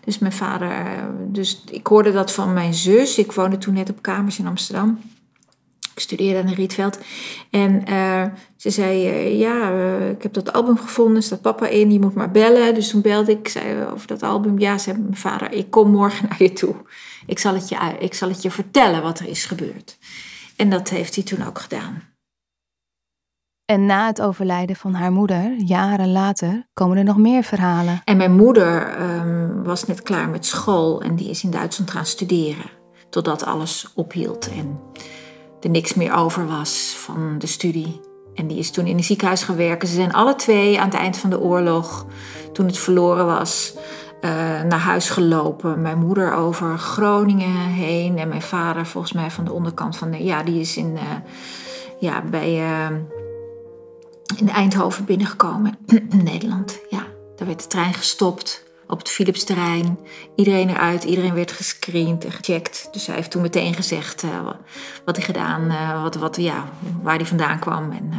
Dus 0.03 0.19
mijn 0.19 0.33
vader, 0.33 0.73
dus 1.27 1.63
ik 1.71 1.87
hoorde 1.87 2.11
dat 2.11 2.31
van 2.31 2.53
mijn 2.53 2.73
zus. 2.73 3.17
Ik 3.17 3.31
woonde 3.31 3.57
toen 3.57 3.73
net 3.73 3.89
op 3.89 4.01
kamers 4.01 4.39
in 4.39 4.47
Amsterdam. 4.47 4.99
Ik 5.93 6.01
studeerde 6.01 6.39
aan 6.39 6.45
de 6.45 6.53
Rietveld. 6.53 6.99
En 7.49 7.83
uh, 7.89 8.23
ze 8.55 8.69
zei, 8.69 9.09
uh, 9.09 9.39
ja, 9.39 9.69
ik 10.09 10.23
heb 10.23 10.33
dat 10.33 10.53
album 10.53 10.77
gevonden, 10.77 11.23
staat 11.23 11.41
papa 11.41 11.67
in, 11.67 11.91
je 11.91 11.99
moet 11.99 12.13
maar 12.13 12.31
bellen. 12.31 12.73
Dus 12.73 12.89
toen 12.89 13.01
belde 13.01 13.31
ik, 13.31 13.47
zei 13.47 13.85
over 13.93 14.07
dat 14.07 14.23
album, 14.23 14.59
ja, 14.59 14.77
zei 14.77 14.97
mijn 14.97 15.15
vader, 15.15 15.51
ik 15.51 15.71
kom 15.71 15.91
morgen 15.91 16.25
naar 16.29 16.43
je 16.43 16.53
toe. 16.53 16.75
Ik 17.25 17.39
zal 17.39 17.53
het 17.53 17.69
je, 17.69 17.77
ik 17.99 18.13
zal 18.13 18.29
het 18.29 18.41
je 18.41 18.51
vertellen 18.51 19.01
wat 19.01 19.19
er 19.19 19.27
is 19.27 19.45
gebeurd. 19.45 19.97
En 20.55 20.69
dat 20.69 20.89
heeft 20.89 21.15
hij 21.15 21.23
toen 21.23 21.47
ook 21.47 21.59
gedaan. 21.59 22.03
En 23.65 23.85
na 23.85 24.05
het 24.05 24.21
overlijden 24.21 24.75
van 24.75 24.93
haar 24.93 25.11
moeder, 25.11 25.53
jaren 25.57 26.11
later, 26.11 26.67
komen 26.73 26.97
er 26.97 27.03
nog 27.03 27.17
meer 27.17 27.43
verhalen. 27.43 28.01
En 28.03 28.17
mijn 28.17 28.35
moeder 28.35 29.01
um, 29.01 29.63
was 29.63 29.85
net 29.85 30.01
klaar 30.01 30.29
met 30.29 30.45
school 30.45 31.01
en 31.01 31.15
die 31.15 31.29
is 31.29 31.43
in 31.43 31.51
Duitsland 31.51 31.91
gaan 31.91 32.05
studeren. 32.05 32.69
Totdat 33.09 33.45
alles 33.45 33.91
ophield 33.95 34.49
en 34.49 34.79
er 35.61 35.69
niks 35.69 35.93
meer 35.93 36.13
over 36.13 36.47
was 36.47 36.95
van 36.97 37.35
de 37.39 37.47
studie. 37.47 38.01
En 38.33 38.47
die 38.47 38.57
is 38.57 38.71
toen 38.71 38.87
in 38.87 38.97
een 38.97 39.03
ziekenhuis 39.03 39.43
gaan 39.43 39.55
werken. 39.55 39.87
Ze 39.87 39.93
zijn 39.93 40.13
alle 40.13 40.35
twee 40.35 40.79
aan 40.79 40.89
het 40.89 40.97
eind 40.97 41.17
van 41.17 41.29
de 41.29 41.39
oorlog, 41.39 42.05
toen 42.53 42.65
het 42.65 42.77
verloren 42.77 43.25
was, 43.25 43.73
uh, 44.25 44.61
naar 44.61 44.79
huis 44.79 45.09
gelopen. 45.09 45.81
Mijn 45.81 45.97
moeder 45.97 46.33
over 46.33 46.79
Groningen 46.79 47.57
heen 47.57 48.17
en 48.17 48.27
mijn 48.27 48.41
vader 48.41 48.85
volgens 48.85 49.13
mij 49.13 49.31
van 49.31 49.45
de 49.45 49.51
onderkant 49.51 49.97
van 49.97 50.11
de... 50.11 50.23
Ja, 50.23 50.43
die 50.43 50.59
is 50.59 50.77
in, 50.77 50.91
uh, 50.93 51.01
ja, 51.99 52.21
bij... 52.21 52.59
Uh, 52.59 52.97
in 54.37 54.49
Eindhoven 54.49 55.05
binnengekomen, 55.05 55.77
Nederland. 56.23 56.79
Ja, 56.89 57.05
daar 57.35 57.47
werd 57.47 57.61
de 57.61 57.67
trein 57.67 57.93
gestopt 57.93 58.63
op 58.87 58.97
het 58.97 59.09
Philipsterrein. 59.09 59.99
Iedereen 60.35 60.69
eruit, 60.69 61.03
iedereen 61.03 61.33
werd 61.33 61.51
gescreend 61.51 62.25
en 62.25 62.31
gecheckt. 62.31 62.87
Dus 62.91 63.07
hij 63.07 63.15
heeft 63.15 63.31
toen 63.31 63.41
meteen 63.41 63.73
gezegd 63.73 64.23
wat 65.05 65.15
hij 65.15 65.25
gedaan, 65.25 65.65
uh, 65.71 66.03
wat, 66.03 66.15
wat, 66.15 66.35
ja, 66.35 66.65
waar 67.01 67.15
hij 67.15 67.25
vandaan 67.25 67.59
kwam. 67.59 67.91
En 67.91 68.11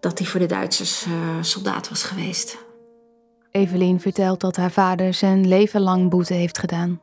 dat 0.00 0.18
hij 0.18 0.26
voor 0.26 0.40
de 0.40 0.46
Duitsers 0.46 1.06
soldaat 1.40 1.88
was 1.88 2.02
geweest. 2.02 2.63
Evelien 3.56 4.00
vertelt 4.00 4.40
dat 4.40 4.56
haar 4.56 4.70
vader 4.70 5.14
zijn 5.14 5.48
leven 5.48 5.80
lang 5.80 6.10
boete 6.10 6.34
heeft 6.34 6.58
gedaan. 6.58 7.00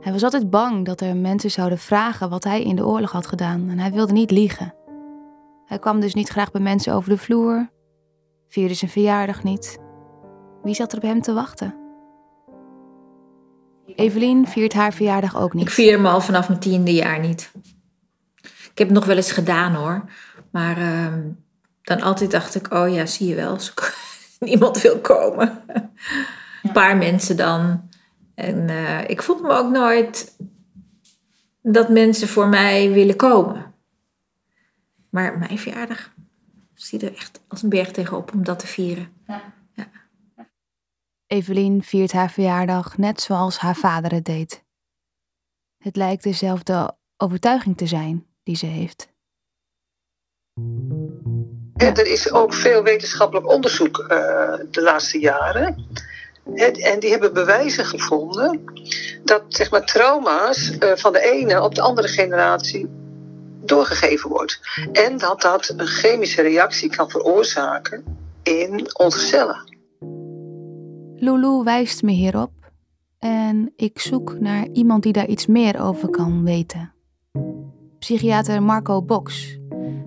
Hij 0.00 0.12
was 0.12 0.22
altijd 0.22 0.50
bang 0.50 0.84
dat 0.84 1.00
er 1.00 1.16
mensen 1.16 1.50
zouden 1.50 1.78
vragen 1.78 2.30
wat 2.30 2.44
hij 2.44 2.62
in 2.62 2.76
de 2.76 2.86
oorlog 2.86 3.12
had 3.12 3.26
gedaan 3.26 3.68
en 3.68 3.78
hij 3.78 3.92
wilde 3.92 4.12
niet 4.12 4.30
liegen. 4.30 4.74
Hij 5.64 5.78
kwam 5.78 6.00
dus 6.00 6.14
niet 6.14 6.28
graag 6.28 6.50
bij 6.50 6.60
mensen 6.60 6.94
over 6.94 7.10
de 7.10 7.18
vloer, 7.18 7.70
vierde 8.48 8.74
zijn 8.74 8.90
verjaardag 8.90 9.42
niet. 9.42 9.78
Wie 10.62 10.74
zat 10.74 10.92
er 10.92 10.98
op 10.98 11.04
hem 11.04 11.22
te 11.22 11.32
wachten? 11.32 11.74
Evelien 13.86 14.46
viert 14.46 14.72
haar 14.72 14.92
verjaardag 14.92 15.36
ook 15.36 15.52
niet. 15.52 15.66
Ik 15.66 15.72
vier 15.72 15.92
hem 15.92 16.06
al 16.06 16.20
vanaf 16.20 16.48
mijn 16.48 16.60
tiende 16.60 16.92
jaar 16.92 17.20
niet. 17.20 17.50
Ik 18.42 18.78
heb 18.78 18.88
het 18.88 18.96
nog 18.96 19.04
wel 19.04 19.16
eens 19.16 19.32
gedaan 19.32 19.74
hoor. 19.74 20.04
Maar 20.50 20.78
uh, 20.78 21.14
dan 21.82 22.00
altijd 22.00 22.30
dacht 22.30 22.54
ik, 22.54 22.72
oh 22.74 22.94
ja, 22.94 23.06
zie 23.06 23.28
je 23.28 23.34
wel, 23.34 23.58
niemand 24.48 24.80
wil 24.80 24.98
komen. 25.00 25.62
Een 26.62 26.72
paar 26.72 26.96
mensen 26.96 27.36
dan. 27.36 27.88
En 28.34 28.68
eh, 28.68 29.08
ik 29.08 29.22
voel 29.22 29.40
me 29.40 29.48
ook 29.48 29.70
nooit 29.70 30.36
dat 31.62 31.88
mensen 31.88 32.28
voor 32.28 32.48
mij 32.48 32.90
willen 32.90 33.16
komen. 33.16 33.74
Maar 35.10 35.38
mijn 35.38 35.58
verjaardag 35.58 36.14
zie 36.74 37.00
er 37.00 37.16
echt 37.16 37.40
als 37.48 37.62
een 37.62 37.68
berg 37.68 37.90
tegenop 37.90 38.32
om 38.32 38.44
dat 38.44 38.58
te 38.58 38.66
vieren. 38.66 39.12
Ja. 39.26 39.52
ja. 39.72 39.90
Evelien 41.26 41.82
viert 41.82 42.12
haar 42.12 42.30
verjaardag 42.30 42.98
net 42.98 43.20
zoals 43.20 43.58
haar 43.58 43.76
vader 43.76 44.12
het 44.12 44.24
deed. 44.24 44.64
Het 45.78 45.96
lijkt 45.96 46.22
dezelfde 46.22 46.96
overtuiging 47.16 47.76
te 47.76 47.86
zijn 47.86 48.26
die 48.42 48.56
ze 48.56 48.66
heeft. 48.66 49.12
Er 51.80 52.06
is 52.06 52.32
ook 52.32 52.54
veel 52.54 52.82
wetenschappelijk 52.82 53.48
onderzoek 53.48 53.98
uh, 53.98 54.08
de 54.70 54.82
laatste 54.82 55.18
jaren. 55.18 55.86
En 56.80 57.00
die 57.00 57.10
hebben 57.10 57.32
bewijzen 57.32 57.84
gevonden 57.84 58.60
dat 59.24 59.42
zeg 59.48 59.70
maar, 59.70 59.84
trauma's 59.84 60.70
uh, 60.70 60.92
van 60.94 61.12
de 61.12 61.20
ene 61.20 61.62
op 61.62 61.74
de 61.74 61.80
andere 61.80 62.08
generatie 62.08 62.88
doorgegeven 63.64 64.30
wordt. 64.30 64.60
En 64.92 65.18
dat 65.18 65.40
dat 65.40 65.74
een 65.76 65.86
chemische 65.86 66.42
reactie 66.42 66.90
kan 66.90 67.10
veroorzaken 67.10 68.04
in 68.42 68.90
onze 68.92 69.18
cellen. 69.18 69.68
Lulu 71.16 71.62
wijst 71.64 72.02
me 72.02 72.12
hierop 72.12 72.52
en 73.18 73.72
ik 73.76 73.98
zoek 73.98 74.38
naar 74.38 74.66
iemand 74.72 75.02
die 75.02 75.12
daar 75.12 75.26
iets 75.26 75.46
meer 75.46 75.80
over 75.80 76.10
kan 76.10 76.44
weten. 76.44 76.92
Psychiater 77.98 78.62
Marco 78.62 79.02
Box. 79.02 79.58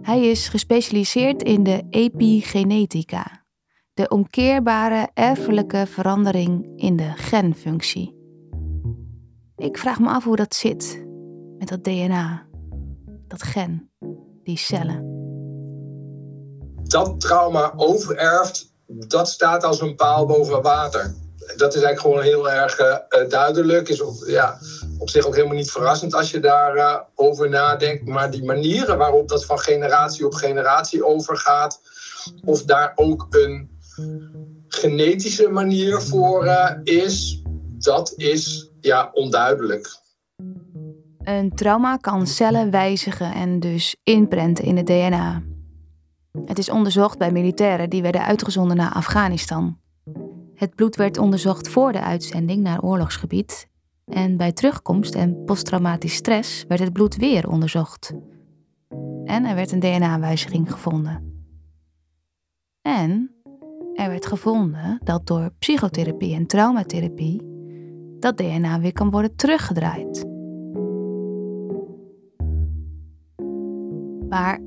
Hij 0.01 0.29
is 0.29 0.47
gespecialiseerd 0.47 1.43
in 1.43 1.63
de 1.63 1.83
epigenetica, 1.89 3.45
de 3.93 4.07
omkeerbare 4.07 5.09
erfelijke 5.13 5.85
verandering 5.87 6.71
in 6.75 6.95
de 6.95 7.11
genfunctie. 7.15 8.15
Ik 9.55 9.77
vraag 9.77 9.99
me 9.99 10.09
af 10.09 10.23
hoe 10.23 10.35
dat 10.35 10.55
zit 10.55 11.05
met 11.57 11.67
dat 11.67 11.83
DNA, 11.83 12.47
dat 13.27 13.43
gen, 13.43 13.91
die 14.43 14.57
cellen. 14.57 15.11
Dat 16.83 17.19
trauma 17.19 17.73
overerft, 17.75 18.73
dat 18.87 19.29
staat 19.29 19.63
als 19.63 19.81
een 19.81 19.95
paal 19.95 20.25
boven 20.25 20.61
water 20.61 21.15
dat 21.55 21.75
is 21.75 21.81
eigenlijk 21.81 21.99
gewoon 21.99 22.21
heel 22.21 22.51
erg 22.51 22.79
uh, 22.79 23.29
duidelijk. 23.29 23.89
Is 23.89 24.01
op, 24.01 24.23
ja, 24.25 24.59
op 24.97 25.09
zich 25.09 25.25
ook 25.25 25.35
helemaal 25.35 25.55
niet 25.55 25.71
verrassend 25.71 26.13
als 26.13 26.31
je 26.31 26.39
daarover 26.39 27.05
over 27.15 27.49
nadenkt. 27.49 28.05
Maar 28.05 28.31
die 28.31 28.43
manieren 28.43 28.97
waarop 28.97 29.29
dat 29.29 29.45
van 29.45 29.59
generatie 29.59 30.25
op 30.25 30.33
generatie 30.33 31.05
overgaat, 31.05 31.81
of 32.45 32.63
daar 32.63 32.91
ook 32.95 33.27
een 33.29 33.69
genetische 34.67 35.49
manier 35.49 36.01
voor 36.01 36.47
is, 36.83 37.41
dat 37.77 38.13
is 38.15 38.69
ja, 38.79 39.09
onduidelijk. 39.13 40.01
Een 41.23 41.55
trauma 41.55 41.97
kan 41.97 42.27
cellen 42.27 42.71
wijzigen 42.71 43.33
en 43.33 43.59
dus 43.59 43.95
inprenten 44.03 44.65
in 44.65 44.77
het 44.77 44.85
DNA. 44.85 45.43
Het 46.45 46.57
is 46.57 46.69
onderzocht 46.69 47.17
bij 47.17 47.31
militairen 47.31 47.89
die 47.89 48.01
werden 48.01 48.25
uitgezonden 48.25 48.77
naar 48.77 48.93
Afghanistan. 48.93 49.81
Het 50.55 50.75
bloed 50.75 50.95
werd 50.95 51.17
onderzocht 51.17 51.69
voor 51.69 51.91
de 51.91 52.01
uitzending 52.01 52.61
naar 52.61 52.81
oorlogsgebied. 52.81 53.67
En 54.05 54.37
bij 54.37 54.51
terugkomst 54.51 55.15
en 55.15 55.43
posttraumatisch 55.45 56.15
stress 56.15 56.65
werd 56.67 56.81
het 56.81 56.93
bloed 56.93 57.15
weer 57.15 57.49
onderzocht. 57.49 58.13
En 59.25 59.45
er 59.45 59.55
werd 59.55 59.71
een 59.71 59.79
DNA-wijziging 59.79 60.71
gevonden. 60.71 61.31
En 62.81 63.31
er 63.93 64.09
werd 64.09 64.25
gevonden 64.25 64.99
dat 65.03 65.27
door 65.27 65.51
psychotherapie 65.59 66.35
en 66.35 66.47
traumatherapie 66.47 67.41
dat 68.19 68.37
DNA 68.37 68.79
weer 68.79 68.93
kan 68.93 69.11
worden 69.11 69.35
teruggedraaid. 69.35 70.25
Maar 74.29 74.59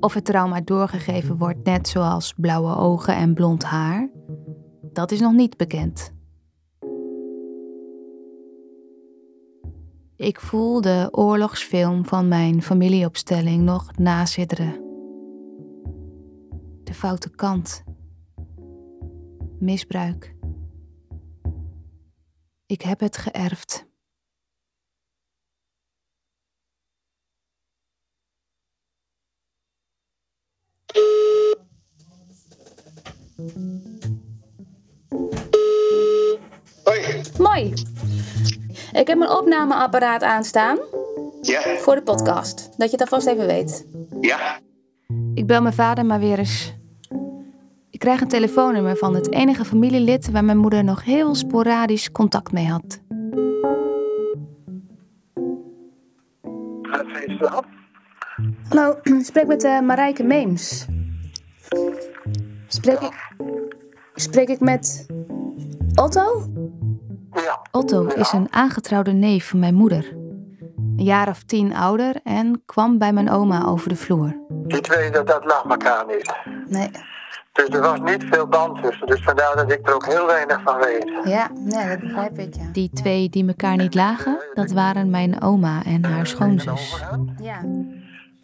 of 0.00 0.14
het 0.14 0.24
trauma 0.24 0.60
doorgegeven 0.60 1.36
wordt 1.36 1.64
net 1.64 1.88
zoals 1.88 2.34
blauwe 2.36 2.76
ogen 2.76 3.16
en 3.16 3.34
blond 3.34 3.64
haar, 3.64 4.10
dat 4.92 5.10
is 5.10 5.20
nog 5.20 5.32
niet 5.32 5.56
bekend. 5.56 6.12
Ik 10.16 10.40
voel 10.40 10.80
de 10.80 11.08
oorlogsfilm 11.10 12.06
van 12.06 12.28
mijn 12.28 12.62
familieopstelling 12.62 13.62
nog 13.62 13.96
nasidderen. 13.96 14.72
De 16.84 16.94
foute 16.94 17.30
kant. 17.30 17.84
Misbruik. 19.58 20.34
Ik 22.66 22.82
heb 22.82 23.00
het 23.00 23.16
geërfd. 23.16 23.90
Mooi. 37.42 37.72
Ik 38.92 39.06
heb 39.06 39.18
mijn 39.18 39.30
opnameapparaat 39.30 40.22
aanstaan. 40.22 40.78
Ja. 41.40 41.60
Voor 41.76 41.94
de 41.94 42.02
podcast. 42.02 42.70
Dat 42.76 42.90
je 42.90 42.96
het 42.96 43.00
alvast 43.00 43.26
even 43.26 43.46
weet. 43.46 43.86
Ja. 44.20 44.60
Ik 45.34 45.46
bel 45.46 45.62
mijn 45.62 45.74
vader 45.74 46.06
maar 46.06 46.18
weer 46.18 46.38
eens. 46.38 46.74
Ik 47.90 47.98
krijg 47.98 48.20
een 48.20 48.28
telefoonnummer 48.28 48.96
van 48.96 49.14
het 49.14 49.32
enige 49.32 49.64
familielid 49.64 50.30
waar 50.30 50.44
mijn 50.44 50.58
moeder 50.58 50.84
nog 50.84 51.04
heel 51.04 51.34
sporadisch 51.34 52.12
contact 52.12 52.52
mee 52.52 52.66
had. 52.66 53.00
Hallo, 58.68 58.98
ik 59.02 59.24
spreek 59.24 59.46
met 59.46 59.64
uh, 59.64 59.80
Marijke 59.80 60.22
Meems. 60.22 60.86
Spreek 62.66 63.00
ik, 63.00 63.32
spreek 64.14 64.48
ik 64.48 64.60
met 64.60 65.06
Otto? 65.94 66.50
Ja. 67.34 67.60
Otto 67.70 68.06
is 68.06 68.32
een 68.32 68.46
aangetrouwde 68.50 69.12
neef 69.12 69.48
van 69.48 69.58
mijn 69.58 69.74
moeder. 69.74 70.04
Een 70.96 71.04
jaar 71.04 71.28
of 71.28 71.42
tien 71.42 71.74
ouder 71.74 72.14
en 72.24 72.62
kwam 72.66 72.98
bij 72.98 73.12
mijn 73.12 73.30
oma 73.30 73.64
over 73.64 73.88
de 73.88 73.96
vloer. 73.96 74.36
Die 74.48 74.80
twee, 74.80 75.10
dat, 75.10 75.26
dat 75.26 75.44
lag 75.44 75.64
elkaar 75.64 76.06
niet. 76.06 76.32
Nee. 76.68 76.90
Dus 77.52 77.68
er 77.68 77.80
was 77.80 78.00
niet 78.00 78.24
veel 78.30 78.46
band 78.46 78.82
tussen. 78.82 79.06
Dus 79.06 79.22
vandaar 79.22 79.56
dat 79.56 79.72
ik 79.72 79.88
er 79.88 79.94
ook 79.94 80.06
heel 80.06 80.26
weinig 80.26 80.60
van 80.62 80.78
weet. 80.78 81.12
Ja, 81.24 81.50
nee, 81.54 81.88
dat 81.88 82.00
begrijp 82.00 82.38
ik, 82.38 82.54
ja. 82.54 82.68
Die 82.72 82.90
twee 82.90 83.28
die 83.28 83.46
elkaar 83.46 83.76
niet 83.76 83.94
lagen, 83.94 84.38
dat 84.54 84.70
waren 84.70 85.10
mijn 85.10 85.42
oma 85.42 85.84
en 85.84 86.04
haar 86.04 86.26
schoonzus. 86.26 87.04
Ja. 87.40 87.60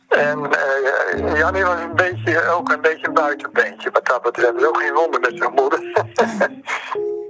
En 0.09 0.39
uh, 0.39 1.39
Jannie 1.39 1.65
was 1.65 1.81
een 1.81 1.95
beetje, 1.95 2.49
ook 2.49 2.73
een 2.73 2.81
beetje 2.81 3.07
een 3.07 3.15
buitenbeentje 3.15 3.91
wat 3.91 4.07
dat 4.07 4.23
betreft. 4.23 4.55
Dus 4.55 4.67
ook 4.67 4.77
geen 4.77 4.95
wonder 4.95 5.21
met 5.21 5.33
zijn 5.37 5.53
moeder. 5.53 5.81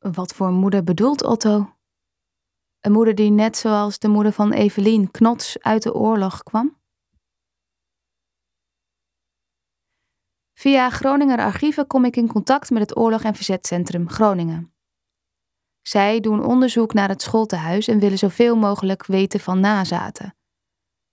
Wat 0.00 0.32
voor 0.32 0.50
moeder 0.50 0.84
bedoelt 0.84 1.24
Otto? 1.24 1.76
Een 2.80 2.92
moeder 2.92 3.14
die 3.14 3.30
net 3.30 3.56
zoals 3.56 3.98
de 3.98 4.08
moeder 4.08 4.32
van 4.32 4.52
Evelien 4.52 5.10
knots 5.10 5.58
uit 5.58 5.82
de 5.82 5.94
oorlog 5.94 6.42
kwam? 6.42 6.80
Via 10.52 10.90
Groninger 10.90 11.38
Archieven 11.38 11.86
kom 11.86 12.04
ik 12.04 12.16
in 12.16 12.26
contact 12.26 12.70
met 12.70 12.80
het 12.80 12.96
Oorlog- 12.96 13.22
en 13.22 13.34
Verzetcentrum 13.34 14.08
Groningen. 14.08 14.74
Zij 15.80 16.20
doen 16.20 16.44
onderzoek 16.44 16.92
naar 16.92 17.08
het 17.08 17.22
schooltehuis 17.22 17.88
en 17.88 17.98
willen 17.98 18.18
zoveel 18.18 18.56
mogelijk 18.56 19.06
weten 19.06 19.40
van 19.40 19.60
nazaten. 19.60 20.36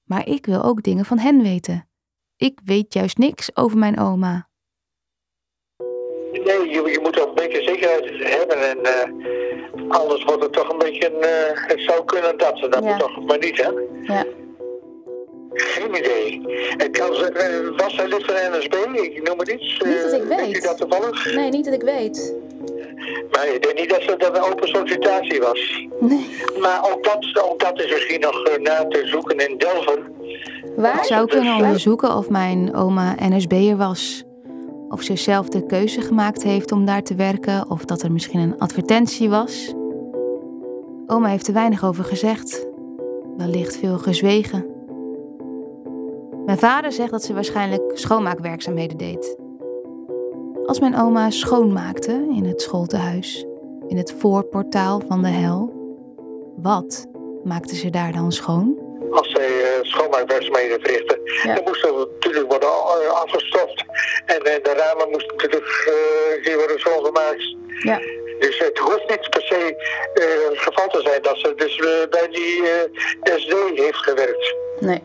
Maar 0.04 0.28
ik 0.28 0.46
wil 0.46 0.64
ook 0.64 0.84
dingen 0.84 1.06
van 1.06 1.20
hen 1.20 1.42
weten. 1.42 1.90
Ik 2.36 2.60
weet 2.64 2.94
juist 2.94 3.18
niks 3.18 3.56
over 3.56 3.78
mijn 3.78 4.00
oma. 4.00 4.47
Nee, 6.32 6.70
je, 6.70 6.90
je 6.92 7.00
moet 7.02 7.20
ook 7.22 7.28
een 7.28 7.34
beetje 7.48 7.62
zekerheid 7.64 8.10
hebben. 8.18 8.58
En 8.70 8.78
uh, 8.84 9.90
anders 9.98 10.24
wordt 10.24 10.44
het 10.44 10.54
toch 10.54 10.70
een 10.70 10.78
beetje 10.78 11.06
een. 11.06 11.20
Uh, 11.22 11.68
het 11.68 11.82
zou 11.82 12.04
kunnen 12.06 12.38
dat 12.38 12.58
ze 12.58 12.68
dat 12.70 12.84
Ja. 12.84 12.98
toch 12.98 13.26
maar 13.26 13.38
niet, 13.40 13.58
hè? 13.64 13.70
Ja. 14.14 14.24
Geen 15.54 15.90
idee. 15.96 16.42
En 16.78 16.92
kan 16.92 17.14
ze, 17.16 17.26
eh, 17.32 17.78
was 17.86 17.96
zij 17.96 18.08
lid 18.08 18.26
van 18.26 18.36
de 18.36 18.58
NSB? 18.58 18.74
Ik 19.02 19.28
noem 19.28 19.40
het 19.40 19.48
iets. 19.50 19.82
Niet 19.86 20.02
dat 20.04 20.14
ik 20.14 20.22
Eh, 20.22 20.28
weet. 20.28 20.46
Weet 20.46 20.58
u 20.58 20.62
dat 20.62 20.78
toevallig? 20.78 21.36
Nee, 21.36 21.50
niet 21.50 21.66
dat 21.66 21.74
ik 21.74 21.82
weet. 21.82 22.34
Maar 23.32 23.48
ik 23.54 23.64
denk 23.64 23.80
niet 23.80 23.90
dat 23.90 24.02
ze 24.02 24.16
dat 24.18 24.38
een 24.38 24.44
open 24.44 24.68
sollicitatie 24.68 25.40
was. 25.40 25.86
Nee. 26.00 26.26
Maar 26.60 26.92
ook 26.92 27.04
dat, 27.04 27.44
ook 27.52 27.60
dat 27.60 27.80
is 27.82 27.92
misschien 27.92 28.20
nog 28.20 28.44
eh, 28.44 28.58
na 28.60 28.86
te 28.88 29.02
zoeken 29.08 29.38
in 29.50 29.58
Delft. 29.58 29.98
Waar? 30.76 30.96
Ik 30.98 31.04
zou 31.04 31.28
kunnen 31.28 31.52
eh, 31.54 31.58
onderzoeken 31.58 32.16
of 32.16 32.30
mijn 32.30 32.76
oma 32.76 33.16
NSB'er 33.20 33.78
was. 33.78 34.24
Of 34.90 35.02
ze 35.02 35.16
zelf 35.16 35.50
de 35.50 35.66
keuze 35.66 36.02
gemaakt 36.02 36.44
heeft 36.44 36.72
om 36.72 36.86
daar 36.86 37.04
te 37.04 37.16
werken, 37.16 37.70
of 37.70 37.86
dat 37.86 38.02
er 38.02 38.12
misschien 38.12 38.40
een 38.40 38.60
advertentie 38.60 39.30
was. 39.30 39.74
Oma 41.08 41.28
heeft 41.28 41.48
er 41.48 41.54
weinig 41.54 41.86
over 41.86 42.04
gezegd. 42.04 42.68
Wellicht 43.38 43.78
veel 43.78 43.98
gezwegen. 43.98 44.66
Mijn 46.46 46.58
vader 46.58 46.92
zegt 46.92 47.12
dat 47.12 47.24
ze 47.24 47.34
waarschijnlijk 47.34 47.92
schoonmaakwerkzaamheden 47.94 48.98
deed. 48.98 49.38
Als 50.66 50.80
mijn 50.80 50.96
oma 50.96 51.30
schoonmaakte 51.30 52.28
in 52.36 52.46
het 52.46 52.62
schooltehuis, 52.62 53.46
in 53.88 53.98
het 53.98 54.12
voorportaal 54.12 55.02
van 55.08 55.22
de 55.22 55.28
hel, 55.28 55.74
wat 56.62 57.08
maakte 57.44 57.76
ze 57.76 57.90
daar 57.90 58.12
dan 58.12 58.32
schoon? 58.32 58.87
Als 59.12 59.32
zij 59.32 59.50
uh, 59.50 59.66
schoonmaakwerkzaamheden 59.82 60.80
verrichten, 60.82 61.20
dan 61.44 61.64
moest 61.64 61.86
er 61.86 61.94
natuurlijk 61.94 62.50
worden 62.50 62.70
uh, 62.70 63.10
afgestoft. 63.10 63.84
En 64.26 64.38
uh, 64.38 64.54
de 64.64 64.74
ramen 64.78 65.10
moesten 65.10 65.36
natuurlijk 65.36 66.44
uh, 66.44 66.56
worden 66.56 66.80
schoongemaakt. 66.80 67.56
Ja. 67.84 68.00
Dus 68.40 68.60
het 68.60 68.78
hoeft 68.78 69.10
niet 69.10 69.30
per 69.30 69.42
se 69.42 69.76
het 70.50 70.58
geval 70.58 70.88
te 70.88 71.02
zijn 71.02 71.22
dat 71.22 71.38
ze 71.38 71.54
dus 71.56 71.76
bij 72.10 72.28
die 72.30 72.64
SD 73.36 73.54
heeft 73.76 73.98
gewerkt. 73.98 74.56
Nee. 74.80 75.02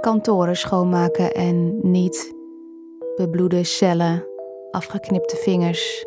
Kantoren 0.00 0.56
schoonmaken 0.56 1.32
en 1.32 1.78
niet 1.90 2.34
bebloede 3.16 3.64
cellen, 3.64 4.26
afgeknipte 4.70 5.36
vingers 5.36 6.04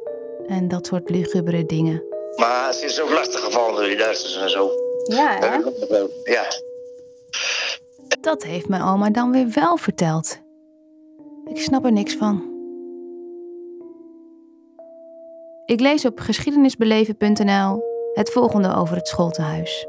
en 0.47 0.67
dat 0.67 0.85
soort 0.85 1.09
lugubere 1.09 1.65
dingen. 1.65 2.03
Maar 2.35 2.67
het 2.67 2.83
is 2.83 3.01
ook 3.01 3.09
lastig 3.09 3.39
gevallen 3.39 3.75
door 3.75 3.83
die 3.83 3.97
Duitsers 3.97 4.37
en 4.37 4.49
zo. 4.49 4.69
Ja, 5.07 5.37
hè? 5.39 5.55
Ja. 6.31 6.45
Dat 8.21 8.43
heeft 8.43 8.67
mijn 8.67 8.81
oma 8.81 9.09
dan 9.09 9.31
weer 9.31 9.49
wel 9.53 9.77
verteld. 9.77 10.39
Ik 11.45 11.57
snap 11.61 11.85
er 11.85 11.91
niks 11.91 12.15
van. 12.15 12.55
Ik 15.65 15.79
lees 15.79 16.05
op 16.05 16.19
geschiedenisbeleven.nl 16.19 17.83
het 18.13 18.29
volgende 18.29 18.75
over 18.75 18.95
het 18.95 19.07
schooltehuis. 19.07 19.87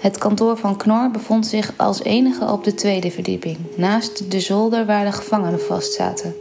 Het 0.00 0.18
kantoor 0.18 0.56
van 0.56 0.76
Knor 0.76 1.10
bevond 1.10 1.46
zich 1.46 1.72
als 1.76 2.02
enige 2.02 2.52
op 2.52 2.64
de 2.64 2.74
tweede 2.74 3.10
verdieping, 3.10 3.58
naast 3.76 4.30
de 4.30 4.40
zolder 4.40 4.86
waar 4.86 5.04
de 5.04 5.12
gevangenen 5.12 5.60
vastzaten. 5.60 6.34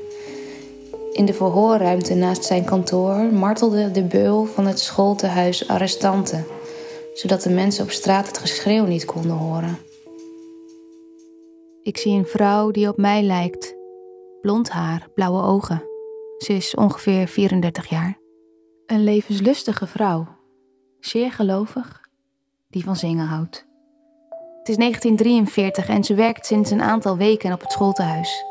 In 1.12 1.26
de 1.26 1.34
verhoorruimte 1.34 2.14
naast 2.16 2.44
zijn 2.44 2.66
kantoor 2.66 3.16
martelde 3.16 3.92
de 3.92 4.04
beul 4.04 4.46
van 4.46 4.68
het 4.68 4.80
schooltehuis 4.80 5.68
arrestanten, 5.68 6.46
zodat 7.20 7.42
de 7.42 7.50
mensen 7.50 7.84
op 7.84 7.92
straat 7.92 8.28
het 8.28 8.38
geschreeuw 8.38 8.86
niet 8.86 9.06
konden 9.06 9.32
horen. 9.32 9.78
Ik 11.82 11.98
zie 11.98 12.18
een 12.18 12.26
vrouw 12.26 12.72
die 12.72 12.88
op 12.88 12.98
mij 12.98 13.22
lijkt. 13.22 13.76
Blond 14.42 14.70
haar, 14.70 15.08
blauwe 15.14 15.42
ogen. 15.42 15.84
Ze 16.38 16.54
is 16.54 16.76
ongeveer 16.76 17.28
34 17.28 17.90
jaar. 17.90 18.18
Een 18.86 19.04
levenslustige 19.04 19.88
vrouw. 19.88 20.28
Zeer 21.00 21.32
gelovig, 21.32 22.10
die 22.70 22.84
van 22.84 22.96
zingen 22.96 23.26
houdt. 23.26 23.68
Het 24.60 24.70
is 24.70 24.78
1943 24.78 25.90
en 25.90 26.04
ze 26.04 26.14
werkt 26.14 26.46
sinds 26.46 26.72
een 26.72 26.82
aantal 26.82 27.18
weken 27.18 27.54
op 27.54 27.62
het 27.62 27.72
schooltehuis. 27.72 28.44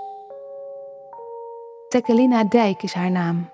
Tekkelina 1.89 2.45
Dijk 2.45 2.83
is 2.83 2.93
haar 2.93 3.11
naam. 3.11 3.51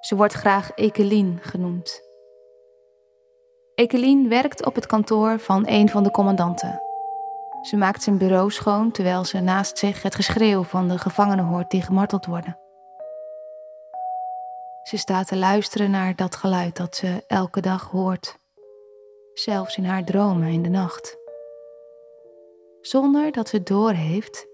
Ze 0.00 0.16
wordt 0.16 0.34
graag 0.34 0.70
Ekelien 0.74 1.38
genoemd. 1.42 2.07
Ekelien 3.78 4.28
werkt 4.28 4.66
op 4.66 4.74
het 4.74 4.86
kantoor 4.86 5.38
van 5.38 5.62
een 5.66 5.88
van 5.88 6.02
de 6.02 6.10
commandanten. 6.10 6.82
Ze 7.62 7.76
maakt 7.76 8.02
zijn 8.02 8.18
bureau 8.18 8.50
schoon 8.50 8.90
terwijl 8.90 9.24
ze 9.24 9.40
naast 9.40 9.78
zich 9.78 10.02
het 10.02 10.14
geschreeuw 10.14 10.62
van 10.62 10.88
de 10.88 10.98
gevangenen 10.98 11.44
hoort 11.44 11.70
die 11.70 11.82
gemarteld 11.82 12.26
worden. 12.26 12.58
Ze 14.82 14.96
staat 14.96 15.26
te 15.26 15.36
luisteren 15.36 15.90
naar 15.90 16.16
dat 16.16 16.36
geluid 16.36 16.76
dat 16.76 16.96
ze 16.96 17.24
elke 17.26 17.60
dag 17.60 17.90
hoort, 17.90 18.38
zelfs 19.34 19.76
in 19.76 19.84
haar 19.84 20.04
dromen 20.04 20.48
in 20.48 20.62
de 20.62 20.68
nacht. 20.68 21.18
Zonder 22.80 23.32
dat 23.32 23.48
ze 23.48 23.56
het 23.56 23.66
doorheeft, 23.66 24.46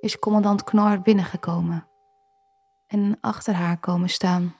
is 0.00 0.18
commandant 0.18 0.64
Knor 0.64 1.00
binnengekomen 1.00 1.88
en 2.86 3.18
achter 3.20 3.54
haar 3.54 3.78
komen 3.78 4.08
staan. 4.08 4.56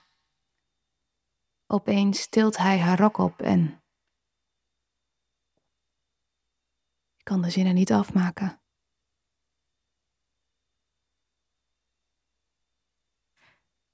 Opeens 1.67 2.29
tilt 2.29 2.57
hij 2.57 2.79
haar 2.79 2.99
rok 2.99 3.17
op 3.17 3.41
en. 3.41 3.80
Kan 7.31 7.41
de 7.41 7.49
zinnen 7.49 7.73
niet 7.73 7.91
afmaken. 7.91 8.61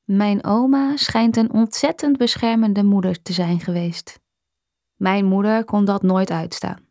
Mijn 0.03 0.43
oma 0.43 0.97
schijnt 0.97 1.37
een 1.37 1.51
ontzettend 1.51 2.17
beschermende 2.17 2.83
moeder 2.83 3.21
te 3.21 3.33
zijn 3.33 3.59
geweest. 3.59 4.19
Mijn 4.95 5.25
moeder 5.25 5.65
kon 5.65 5.85
dat 5.85 6.01
nooit 6.01 6.31
uitstaan. 6.31 6.89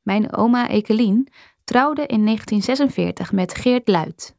Mijn 0.00 0.32
oma 0.32 0.68
Ekelien 0.68 1.28
trouwde 1.64 2.06
in 2.06 2.24
1946 2.24 3.32
met 3.32 3.54
Geert 3.54 3.88
Luit. 3.88 4.36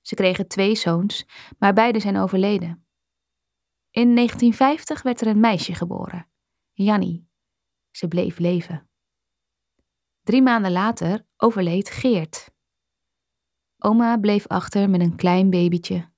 Ze 0.00 0.14
kregen 0.14 0.48
twee 0.48 0.74
zoons, 0.74 1.26
maar 1.58 1.72
beide 1.72 2.00
zijn 2.00 2.16
overleden. 2.16 2.86
In 3.90 4.14
1950 4.14 5.02
werd 5.02 5.20
er 5.20 5.26
een 5.26 5.40
meisje 5.40 5.74
geboren, 5.74 6.30
Jannie. 6.72 7.28
Ze 7.90 8.08
bleef 8.08 8.38
leven. 8.38 8.89
Drie 10.22 10.42
maanden 10.42 10.72
later 10.72 11.26
overleed 11.36 11.90
Geert. 11.90 12.50
Oma 13.78 14.18
bleef 14.18 14.46
achter 14.46 14.90
met 14.90 15.00
een 15.00 15.16
klein 15.16 15.50
babytje. 15.50 16.10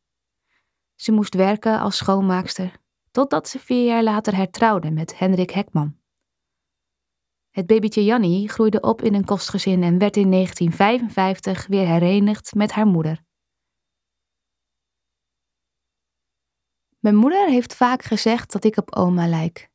Ze 0.95 1.12
moest 1.12 1.35
werken 1.35 1.81
als 1.81 1.97
schoonmaakster, 1.97 2.81
totdat 3.11 3.49
ze 3.49 3.59
vier 3.59 3.87
jaar 3.87 4.03
later 4.03 4.37
hertrouwde 4.37 4.91
met 4.91 5.19
Hendrik 5.19 5.51
Hekman. 5.51 6.01
Het 7.51 7.67
babytje 7.67 8.05
Jannie 8.05 8.49
groeide 8.49 8.81
op 8.81 9.03
in 9.03 9.15
een 9.15 9.25
kostgezin 9.25 9.83
en 9.83 9.99
werd 9.99 10.17
in 10.17 10.31
1955 10.31 11.67
weer 11.67 11.87
herenigd 11.87 12.55
met 12.55 12.73
haar 12.73 12.87
moeder. 12.87 13.25
Mijn 16.99 17.17
moeder 17.17 17.49
heeft 17.49 17.75
vaak 17.75 18.03
gezegd 18.03 18.53
dat 18.53 18.65
ik 18.65 18.77
op 18.77 18.95
oma 18.97 19.29
lijk. 19.29 19.71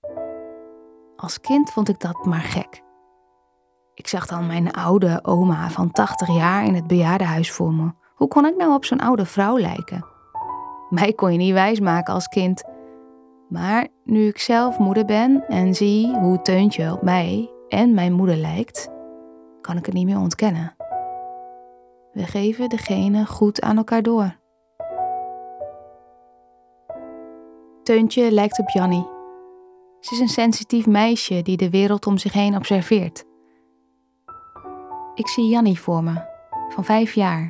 Als 1.16 1.40
kind 1.40 1.72
vond 1.72 1.90
ik 1.90 2.00
dat 2.00 2.26
maar 2.26 2.42
gek. 2.42 2.86
Ik 3.98 4.08
zag 4.08 4.26
dan 4.26 4.48
mijn 4.48 4.72
oude 4.72 5.20
oma 5.24 5.70
van 5.70 5.92
80 5.92 6.36
jaar 6.36 6.66
in 6.66 6.74
het 6.74 6.88
bejaardenhuis 6.88 7.52
voor 7.52 7.74
me. 7.74 7.92
Hoe 8.16 8.28
kon 8.28 8.46
ik 8.46 8.56
nou 8.58 8.74
op 8.74 8.86
zo'n 8.86 9.00
oude 9.00 9.26
vrouw 9.26 9.60
lijken? 9.60 10.06
Mij 10.90 11.14
kon 11.14 11.32
je 11.32 11.38
niet 11.38 11.54
wijsmaken 11.54 12.14
als 12.14 12.28
kind. 12.28 12.64
Maar 13.50 13.88
nu 14.04 14.28
ik 14.28 14.40
zelf 14.40 14.78
moeder 14.78 15.06
ben 15.06 15.48
en 15.48 15.76
zie 15.76 16.18
hoe 16.18 16.42
Teuntje 16.42 16.92
op 16.92 17.02
mij 17.02 17.52
en 17.68 17.94
mijn 17.94 18.14
moeder 18.14 18.36
lijkt, 18.36 18.90
kan 19.62 19.78
ik 19.78 19.86
het 19.86 19.94
niet 19.94 20.06
meer 20.06 20.20
ontkennen. 20.20 20.76
We 22.12 22.24
geven 22.24 22.70
degene 22.70 23.26
goed 23.26 23.62
aan 23.62 23.78
elkaar 23.78 24.02
door. 24.02 24.36
Teuntje 27.84 28.32
lijkt 28.32 28.60
op 28.60 28.70
Jannie. 28.70 29.08
Ze 30.00 30.14
is 30.14 30.20
een 30.20 30.28
sensitief 30.28 30.86
meisje 30.86 31.42
die 31.42 31.58
de 31.58 31.70
wereld 31.70 32.06
om 32.06 32.18
zich 32.18 32.34
heen 32.34 32.56
observeert. 32.56 33.27
Ik 35.18 35.28
zie 35.28 35.48
Jannie 35.48 35.80
voor 35.80 36.04
me, 36.04 36.14
van 36.70 36.86
vijf 36.86 37.14
jaar. 37.14 37.50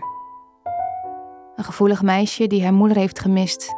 Een 1.56 1.64
gevoelig 1.64 2.02
meisje 2.02 2.48
die 2.48 2.64
haar 2.64 2.74
moeder 2.74 2.98
heeft 2.98 3.20
gemist. 3.20 3.76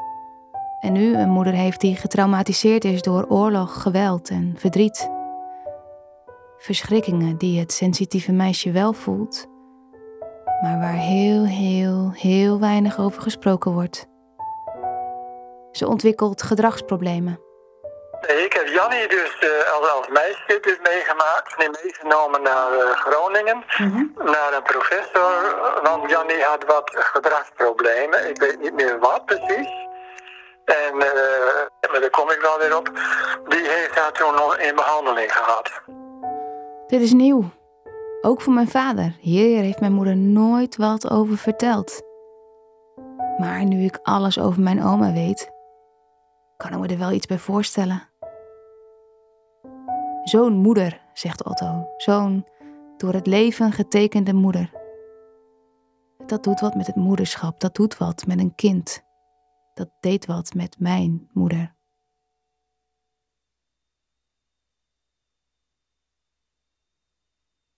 En 0.80 0.94
nu 0.94 1.16
een 1.16 1.30
moeder 1.30 1.54
heeft 1.54 1.82
die 1.82 1.96
getraumatiseerd 1.96 2.86
is 2.86 3.02
door 3.02 3.26
oorlog, 3.28 3.82
geweld 3.82 4.30
en 4.30 4.54
verdriet. 4.58 5.10
Verschrikkingen 6.58 7.38
die 7.38 7.60
het 7.60 7.72
sensitieve 7.72 8.32
meisje 8.32 8.72
wel 8.72 8.94
voelt, 8.94 9.48
maar 10.62 10.80
waar 10.80 10.98
heel, 10.98 11.46
heel, 11.46 12.12
heel 12.14 12.60
weinig 12.60 13.00
over 13.00 13.22
gesproken 13.22 13.72
wordt. 13.72 14.08
Ze 15.72 15.88
ontwikkelt 15.88 16.42
gedragsproblemen. 16.42 17.49
Nee, 18.28 18.46
ik 18.46 18.54
heb 18.54 18.68
Jannie 18.68 19.08
dus 19.08 19.42
uh, 19.42 19.74
als, 19.74 19.90
als 19.92 20.08
meisje 20.08 20.58
dus 20.62 20.80
meegemaakt. 20.92 21.56
En 21.58 21.78
meegenomen 21.84 22.42
naar 22.42 22.74
uh, 22.74 22.92
Groningen. 22.92 23.64
Naar 24.16 24.54
een 24.54 24.64
professor. 24.64 25.34
Want 25.84 26.10
Jannie 26.10 26.44
had 26.44 26.66
wat 26.66 26.92
gedragsproblemen. 26.94 28.30
Ik 28.30 28.40
weet 28.40 28.60
niet 28.60 28.74
meer 28.74 29.00
wat 29.00 29.26
precies. 29.26 29.70
En 30.66 30.96
uh, 30.96 31.92
maar 31.92 32.00
daar 32.00 32.10
kom 32.10 32.30
ik 32.30 32.40
wel 32.42 32.58
weer 32.58 32.78
op. 32.78 32.92
Die 33.48 33.70
heeft 33.70 33.96
haar 33.96 34.12
toen 34.12 34.34
nog 34.34 34.58
in 34.58 34.76
behandeling 34.76 35.34
gehad. 35.34 35.72
Dit 36.88 37.02
is 37.02 37.12
nieuw. 37.14 37.50
Ook 38.22 38.42
voor 38.42 38.54
mijn 38.54 38.70
vader. 38.70 39.16
Hier 39.20 39.62
heeft 39.62 39.80
mijn 39.80 39.94
moeder 39.94 40.18
nooit 40.18 40.78
wat 40.78 41.12
over 41.12 41.38
verteld. 41.38 42.02
Maar 43.38 43.64
nu 43.66 43.84
ik 43.86 44.00
alles 44.04 44.40
over 44.40 44.62
mijn 44.62 44.84
oma 44.84 45.14
weet, 45.14 45.52
kan 46.58 46.72
ik 46.72 46.80
me 46.80 46.88
er 46.88 46.98
wel 46.98 47.12
iets 47.12 47.28
bij 47.28 47.38
voorstellen. 47.38 48.09
Zo'n 50.30 50.54
moeder, 50.54 51.02
zegt 51.14 51.44
Otto. 51.44 51.94
Zo'n 51.98 52.46
door 52.98 53.14
het 53.14 53.28
leven 53.28 53.72
getekende 53.72 54.34
moeder. 54.34 54.72
Dat 56.26 56.44
doet 56.44 56.60
wat 56.60 56.76
met 56.76 56.88
het 56.88 56.96
moederschap. 56.96 57.60
Dat 57.60 57.76
doet 57.76 57.98
wat 57.98 58.26
met 58.26 58.40
een 58.40 58.56
kind. 58.56 59.04
Dat 59.74 59.92
deed 60.00 60.26
wat 60.26 60.54
met 60.54 60.80
mijn 60.80 61.30
moeder. 61.34 61.76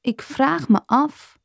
Ik 0.02 0.22
vraag 0.22 0.70
me 0.70 0.82
af 0.86 1.40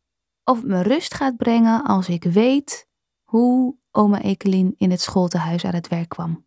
of 0.44 0.56
het 0.56 0.66
me 0.66 0.82
rust 0.82 1.14
gaat 1.14 1.36
brengen 1.36 1.84
als 1.84 2.08
ik 2.08 2.24
weet 2.24 2.88
hoe 3.24 3.76
oma 3.90 4.22
Ekelien 4.22 4.74
in 4.76 4.90
het 4.90 5.00
schooltehuis 5.00 5.64
aan 5.64 5.74
het 5.74 5.88
werk 5.88 6.08
kwam. 6.08 6.46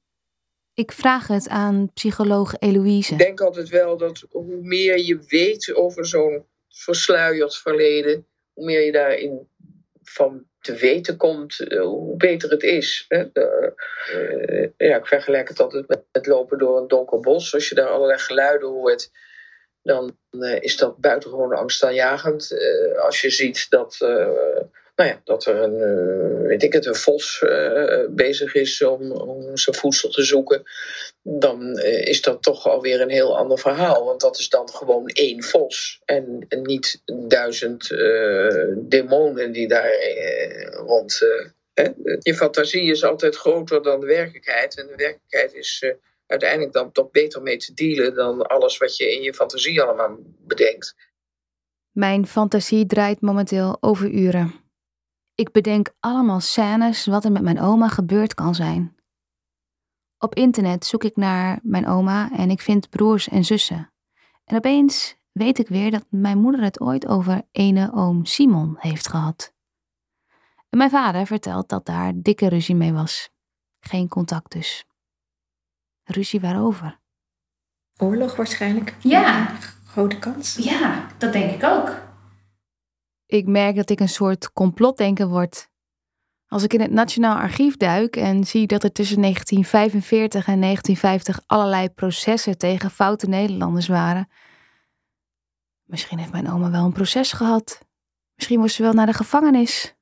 Ik 0.79 0.91
vraag 0.91 1.27
het 1.27 1.47
aan 1.47 1.91
psycholoog 1.93 2.53
Eloïse. 2.59 3.11
Ik 3.11 3.19
denk 3.19 3.41
altijd 3.41 3.69
wel 3.69 3.97
dat 3.97 4.23
hoe 4.29 4.57
meer 4.61 4.99
je 4.99 5.19
weet 5.27 5.73
over 5.73 6.05
zo'n 6.05 6.45
versluierd 6.69 7.57
verleden, 7.57 8.27
hoe 8.53 8.65
meer 8.65 8.81
je 8.81 8.91
daarin 8.91 9.47
van 10.03 10.45
te 10.59 10.75
weten 10.75 11.17
komt, 11.17 11.59
eh, 11.59 11.81
hoe 11.81 12.17
beter 12.17 12.49
het 12.49 12.63
is. 12.63 13.05
Uh, 13.09 13.25
ja, 14.77 14.97
ik 14.97 15.07
vergelijk 15.07 15.47
het 15.47 15.59
altijd 15.59 15.87
met 15.87 16.03
het 16.11 16.27
lopen 16.27 16.57
door 16.57 16.77
een 16.77 16.87
donker 16.87 17.19
bos. 17.19 17.53
Als 17.53 17.69
je 17.69 17.75
daar 17.75 17.89
allerlei 17.89 18.19
geluiden 18.19 18.69
hoort, 18.69 19.11
dan 19.81 20.17
uh, 20.31 20.61
is 20.61 20.77
dat 20.77 20.97
buitengewoon 20.97 21.53
angstaanjagend. 21.53 22.53
als 23.05 23.21
je 23.21 23.29
ziet 23.29 23.69
dat 23.69 23.97
nou 24.99 25.11
ja, 25.11 25.21
dat 25.23 25.45
er 25.45 25.55
een, 25.55 25.73
uh, 25.73 26.47
weet 26.47 26.63
ik 26.63 26.73
het, 26.73 26.85
een 26.85 26.95
vos 26.95 27.41
uh, 27.41 28.05
bezig 28.09 28.53
is 28.53 28.83
om, 28.83 29.57
zijn 29.57 29.75
voedsel 29.75 30.09
te 30.09 30.23
zoeken, 30.23 30.63
dan 31.21 31.77
uh, 31.77 32.07
is 32.07 32.21
dat 32.21 32.43
toch 32.43 32.67
alweer 32.67 33.01
een 33.01 33.09
heel 33.09 33.37
ander 33.37 33.59
verhaal. 33.59 34.05
Want 34.05 34.21
dat 34.21 34.39
is 34.39 34.49
dan 34.49 34.69
gewoon 34.69 35.07
één 35.07 35.43
vos 35.43 36.01
en, 36.05 36.45
en 36.47 36.61
niet 36.61 37.01
duizend 37.27 37.89
demonen 38.77 39.51
die 39.51 39.67
daar 39.67 39.93
rond. 40.71 41.19
Hè? 41.73 41.87
Je 42.19 42.35
fantasie 42.35 42.91
is 42.91 43.03
altijd 43.03 43.35
groter 43.35 43.83
dan 43.83 43.99
de 43.99 44.05
werkelijkheid. 44.05 44.77
En 44.77 44.87
de 44.87 44.95
werkelijkheid 44.95 45.53
is 45.53 45.93
uiteindelijk 46.25 46.73
dan 46.73 46.91
toch 46.91 47.11
beter 47.11 47.41
mee 47.41 47.57
te 47.57 47.73
dealen 47.73 48.13
dan 48.13 48.47
alles 48.47 48.77
wat 48.77 48.97
je 48.97 49.13
in 49.13 49.21
je 49.21 49.33
fantasie 49.33 49.81
allemaal 49.81 50.17
bedenkt. 50.47 50.95
Mijn 51.91 52.27
fantasie 52.27 52.85
draait 52.85 53.21
momenteel 53.21 53.77
over 53.79 54.09
uren. 54.09 54.58
Ik 55.39 55.51
bedenk 55.51 55.93
allemaal 55.99 56.39
scènes 56.39 57.05
wat 57.05 57.25
er 57.25 57.31
met 57.31 57.41
mijn 57.41 57.59
oma 57.59 57.87
gebeurd 57.87 58.33
kan 58.33 58.55
zijn. 58.55 58.95
Op 60.17 60.35
internet 60.35 60.85
zoek 60.85 61.03
ik 61.03 61.15
naar 61.15 61.59
mijn 61.63 61.87
oma 61.87 62.31
en 62.31 62.49
ik 62.49 62.61
vind 62.61 62.89
broers 62.89 63.27
en 63.27 63.45
zussen. 63.45 63.91
En 64.43 64.57
opeens 64.57 65.17
weet 65.31 65.59
ik 65.59 65.67
weer 65.67 65.91
dat 65.91 66.05
mijn 66.09 66.37
moeder 66.37 66.61
het 66.61 66.79
ooit 66.79 67.07
over 67.07 67.41
ene 67.51 67.91
oom 67.93 68.25
Simon 68.25 68.75
heeft 68.79 69.07
gehad. 69.07 69.53
En 70.69 70.77
mijn 70.77 70.89
vader 70.89 71.25
vertelt 71.25 71.69
dat 71.69 71.85
daar 71.85 72.13
dikke 72.15 72.49
ruzie 72.49 72.75
mee 72.75 72.93
was. 72.93 73.29
Geen 73.79 74.07
contact 74.07 74.51
dus. 74.51 74.85
Ruzie 76.03 76.39
waarover? 76.39 76.99
Oorlog 77.97 78.35
waarschijnlijk. 78.35 78.95
Ja. 78.99 79.57
Grote 79.85 80.19
kans. 80.19 80.55
Ja, 80.55 81.07
dat 81.17 81.33
denk 81.33 81.51
ik 81.51 81.63
ook. 81.63 82.08
Ik 83.29 83.47
merk 83.47 83.75
dat 83.75 83.89
ik 83.89 83.99
een 83.99 84.09
soort 84.09 84.53
complotdenker 84.53 85.27
word. 85.27 85.69
Als 86.47 86.63
ik 86.63 86.73
in 86.73 86.81
het 86.81 86.91
Nationaal 86.91 87.35
Archief 87.35 87.77
duik 87.77 88.15
en 88.15 88.43
zie 88.43 88.67
dat 88.67 88.83
er 88.83 88.91
tussen 88.91 89.21
1945 89.21 90.47
en 90.47 90.61
1950 90.61 91.43
allerlei 91.45 91.89
processen 91.89 92.57
tegen 92.57 92.91
foute 92.91 93.27
Nederlanders 93.27 93.87
waren. 93.87 94.29
Misschien 95.83 96.17
heeft 96.17 96.31
mijn 96.31 96.51
oma 96.51 96.71
wel 96.71 96.85
een 96.85 96.91
proces 96.91 97.31
gehad. 97.31 97.79
Misschien 98.35 98.59
moest 98.59 98.75
ze 98.75 98.81
wel 98.81 98.93
naar 98.93 99.05
de 99.05 99.13
gevangenis. 99.13 99.95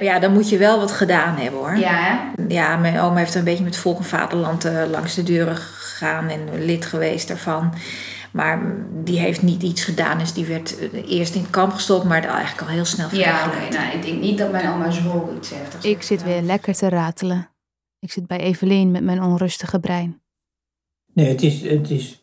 Ja, 0.00 0.18
dan 0.18 0.32
moet 0.32 0.48
je 0.48 0.58
wel 0.58 0.78
wat 0.78 0.92
gedaan 0.92 1.36
hebben 1.36 1.60
hoor. 1.60 1.76
Ja, 1.76 1.94
hè? 1.94 2.44
Ja, 2.48 2.76
mijn 2.76 2.98
oma 2.98 3.16
heeft 3.16 3.34
een 3.34 3.44
beetje 3.44 3.64
met 3.64 3.76
Volk 3.76 3.98
en 3.98 4.04
Vaderland 4.04 4.64
uh, 4.64 4.84
langs 4.88 5.14
de 5.14 5.22
deuren 5.22 5.56
gegaan 5.56 6.28
en 6.28 6.64
lid 6.64 6.84
geweest 6.84 7.28
daarvan. 7.28 7.74
Maar 8.34 8.76
die 9.04 9.18
heeft 9.18 9.42
niet 9.42 9.62
iets 9.62 9.84
gedaan. 9.84 10.18
Dus 10.18 10.32
die 10.32 10.46
werd 10.46 10.78
eh, 10.78 11.10
eerst 11.10 11.34
in 11.34 11.40
het 11.40 11.50
kamp 11.50 11.72
gestopt, 11.72 12.04
maar 12.04 12.24
eigenlijk 12.24 12.60
al 12.60 12.74
heel 12.74 12.84
snel 12.84 13.08
Ja, 13.12 13.46
oké. 13.46 13.76
Nou, 13.76 13.96
ik 13.96 14.02
denk 14.02 14.20
niet 14.20 14.38
dat 14.38 14.50
mijn 14.50 14.68
oma 14.68 14.90
zo 14.90 15.34
iets 15.36 15.50
heeft. 15.50 15.84
Ik 15.84 16.02
zit 16.02 16.22
weer 16.22 16.42
lekker 16.42 16.74
te 16.74 16.88
ratelen. 16.88 17.48
Ik 17.98 18.12
zit 18.12 18.26
bij 18.26 18.38
Evelien 18.38 18.90
met 18.90 19.02
mijn 19.02 19.22
onrustige 19.22 19.80
brein. 19.80 20.20
Nee, 21.12 21.28
het 21.28 21.42
is, 21.42 21.62
het 21.62 21.90
is... 21.90 22.22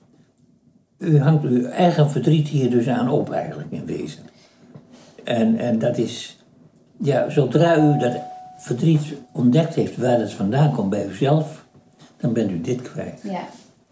U 0.98 1.20
hangt 1.20 1.44
uw 1.44 1.66
eigen 1.66 2.12
verdriet 2.12 2.48
hier 2.48 2.70
dus 2.70 2.88
aan 2.88 3.10
op 3.10 3.32
eigenlijk 3.32 3.72
in 3.72 3.86
wezen. 3.86 4.24
En, 5.24 5.58
en 5.58 5.80
dat 5.80 5.98
is... 5.98 6.44
Ja, 6.98 7.30
zodra 7.30 7.78
u 7.78 7.98
dat 7.98 8.22
verdriet 8.58 9.14
ontdekt 9.34 9.76
heeft 9.76 9.98
waar 9.98 10.20
het 10.20 10.34
vandaan 10.34 10.72
komt 10.72 10.90
bij 10.90 11.06
uzelf, 11.06 11.66
dan 12.18 12.34
bent 12.34 12.52
u 12.52 12.62
dit 12.62 12.82
kwijt. 12.82 13.22
Ja. 13.24 13.48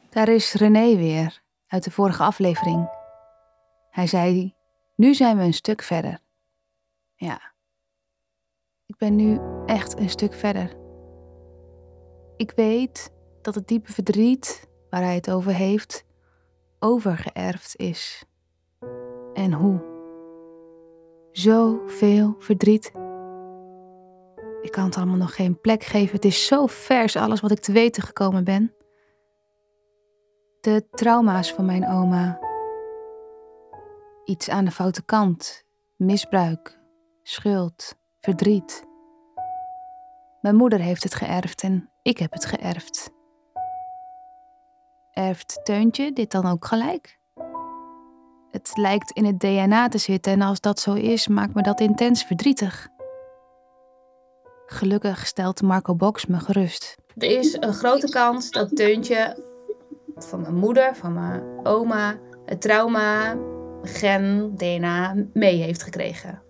Daar 0.09 0.29
is 0.29 0.53
René 0.53 0.95
weer 0.95 1.41
uit 1.69 1.83
de 1.83 1.91
vorige 1.91 2.23
aflevering. 2.23 2.89
Hij 3.89 4.07
zei: 4.07 4.55
Nu 4.95 5.13
zijn 5.13 5.37
we 5.37 5.43
een 5.43 5.53
stuk 5.53 5.81
verder. 5.81 6.19
Ja, 7.15 7.41
ik 8.85 8.97
ben 8.97 9.15
nu 9.15 9.39
echt 9.65 9.99
een 9.99 10.09
stuk 10.09 10.33
verder. 10.33 10.77
Ik 12.37 12.51
weet 12.55 13.13
dat 13.41 13.55
het 13.55 13.67
diepe 13.67 13.91
verdriet 13.91 14.69
waar 14.89 15.01
hij 15.01 15.15
het 15.15 15.31
over 15.31 15.53
heeft, 15.53 16.05
overgeërfd 16.79 17.75
is. 17.75 18.23
En 19.33 19.53
hoe? 19.53 19.87
Zoveel 21.31 22.35
verdriet. 22.39 22.91
Ik 24.61 24.71
kan 24.71 24.85
het 24.85 24.95
allemaal 24.97 25.15
nog 25.15 25.35
geen 25.35 25.61
plek 25.61 25.83
geven. 25.83 26.15
Het 26.15 26.25
is 26.25 26.45
zo 26.45 26.65
vers, 26.65 27.15
alles 27.15 27.39
wat 27.39 27.51
ik 27.51 27.59
te 27.59 27.71
weten 27.71 28.03
gekomen 28.03 28.43
ben. 28.43 28.73
De 30.61 30.87
trauma's 30.91 31.53
van 31.53 31.65
mijn 31.65 31.87
oma. 31.87 32.39
Iets 34.25 34.49
aan 34.49 34.65
de 34.65 34.71
foute 34.71 35.03
kant, 35.05 35.63
misbruik, 35.95 36.79
schuld, 37.23 37.95
verdriet. 38.19 38.83
Mijn 40.41 40.55
moeder 40.55 40.79
heeft 40.79 41.03
het 41.03 41.15
geërfd 41.15 41.61
en 41.61 41.89
ik 42.01 42.17
heb 42.17 42.33
het 42.33 42.45
geërfd. 42.45 43.09
Erft 45.11 45.59
Teuntje 45.63 46.13
dit 46.13 46.31
dan 46.31 46.45
ook 46.45 46.65
gelijk? 46.65 47.19
Het 48.51 48.71
lijkt 48.77 49.11
in 49.11 49.25
het 49.25 49.39
DNA 49.39 49.87
te 49.87 49.97
zitten 49.97 50.31
en 50.33 50.41
als 50.41 50.59
dat 50.59 50.79
zo 50.79 50.93
is, 50.93 51.27
maakt 51.27 51.53
me 51.53 51.61
dat 51.61 51.79
intens 51.79 52.23
verdrietig. 52.23 52.87
Gelukkig 54.65 55.27
stelt 55.27 55.61
Marco 55.61 55.95
Box 55.95 56.25
me 56.25 56.39
gerust. 56.39 56.95
Er 57.17 57.37
is 57.37 57.53
een 57.59 57.73
grote 57.73 58.09
kans 58.09 58.51
dat 58.51 58.75
Teuntje 58.75 59.47
van 60.25 60.41
mijn 60.41 60.55
moeder, 60.55 60.95
van 60.95 61.13
mijn 61.13 61.43
oma, 61.63 62.19
het 62.45 62.61
trauma, 62.61 63.37
gen, 63.83 64.53
DNA 64.57 65.15
mee 65.33 65.61
heeft 65.61 65.83
gekregen? 65.83 66.41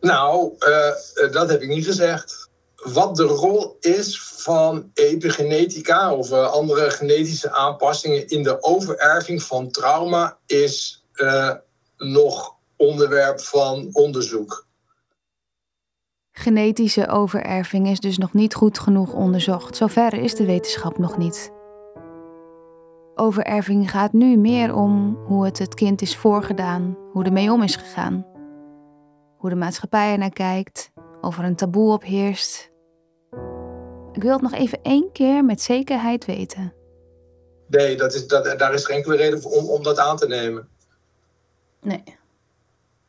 Nou, 0.00 0.54
uh, 0.58 1.32
dat 1.32 1.50
heb 1.50 1.60
ik 1.60 1.68
niet 1.68 1.84
gezegd. 1.84 2.48
Wat 2.74 3.16
de 3.16 3.22
rol 3.22 3.76
is 3.80 4.22
van 4.22 4.90
epigenetica 4.94 6.14
of 6.14 6.30
uh, 6.30 6.52
andere 6.52 6.90
genetische 6.90 7.50
aanpassingen 7.50 8.28
in 8.28 8.42
de 8.42 8.62
overerving 8.62 9.42
van 9.42 9.70
trauma 9.70 10.38
is 10.46 11.04
uh, 11.14 11.54
nog 11.96 12.54
onderwerp 12.76 13.40
van 13.40 13.88
onderzoek. 13.92 14.68
Genetische 16.32 17.08
overerving 17.08 17.88
is 17.88 18.00
dus 18.00 18.18
nog 18.18 18.32
niet 18.32 18.54
goed 18.54 18.78
genoeg 18.78 19.12
onderzocht. 19.12 19.76
Zover 19.76 20.12
is 20.12 20.34
de 20.34 20.44
wetenschap 20.44 20.98
nog 20.98 21.18
niet 21.18 21.52
overerving 23.20 23.90
gaat 23.90 24.12
nu 24.12 24.36
meer 24.36 24.74
om 24.74 25.18
hoe 25.26 25.44
het 25.44 25.58
het 25.58 25.74
kind 25.74 26.02
is 26.02 26.16
voorgedaan, 26.16 26.96
hoe 27.12 27.24
er 27.24 27.52
om 27.52 27.62
is 27.62 27.76
gegaan. 27.76 28.26
Hoe 29.36 29.50
de 29.50 29.56
maatschappij 29.56 30.12
er 30.12 30.18
naar 30.18 30.30
kijkt, 30.30 30.90
of 31.20 31.38
er 31.38 31.44
een 31.44 31.56
taboe 31.56 31.92
op 31.92 32.02
heerst. 32.02 32.70
Ik 34.12 34.22
wil 34.22 34.32
het 34.32 34.42
nog 34.42 34.52
even 34.52 34.82
één 34.82 35.12
keer 35.12 35.44
met 35.44 35.60
zekerheid 35.60 36.24
weten. 36.24 36.74
Nee, 37.66 37.96
dat 37.96 38.14
is, 38.14 38.26
dat, 38.26 38.58
daar 38.58 38.74
is 38.74 38.84
geen 38.84 38.96
enkele 38.96 39.16
reden 39.16 39.42
voor 39.42 39.52
om, 39.52 39.68
om 39.68 39.82
dat 39.82 39.98
aan 39.98 40.16
te 40.16 40.26
nemen. 40.26 40.68
Nee. 41.80 42.02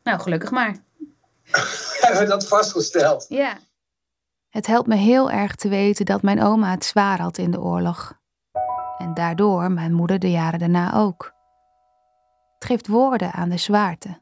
Nou, 0.02 0.20
gelukkig 0.20 0.50
maar. 0.50 0.76
Hebben 2.00 2.20
we 2.20 2.26
dat 2.28 2.48
vastgesteld? 2.48 3.26
Ja. 3.28 3.58
Het 4.48 4.66
helpt 4.66 4.88
me 4.88 4.96
heel 4.96 5.30
erg 5.30 5.54
te 5.54 5.68
weten 5.68 6.04
dat 6.04 6.22
mijn 6.22 6.42
oma 6.42 6.70
het 6.70 6.84
zwaar 6.84 7.20
had 7.20 7.38
in 7.38 7.50
de 7.50 7.60
oorlog 7.60 8.20
en 9.02 9.14
daardoor 9.14 9.72
mijn 9.72 9.92
moeder 9.92 10.18
de 10.18 10.30
jaren 10.30 10.58
daarna 10.58 10.94
ook. 10.94 11.34
Het 12.54 12.64
geeft 12.64 12.86
woorden 12.86 13.32
aan 13.32 13.48
de 13.48 13.56
zwaarte. 13.56 14.20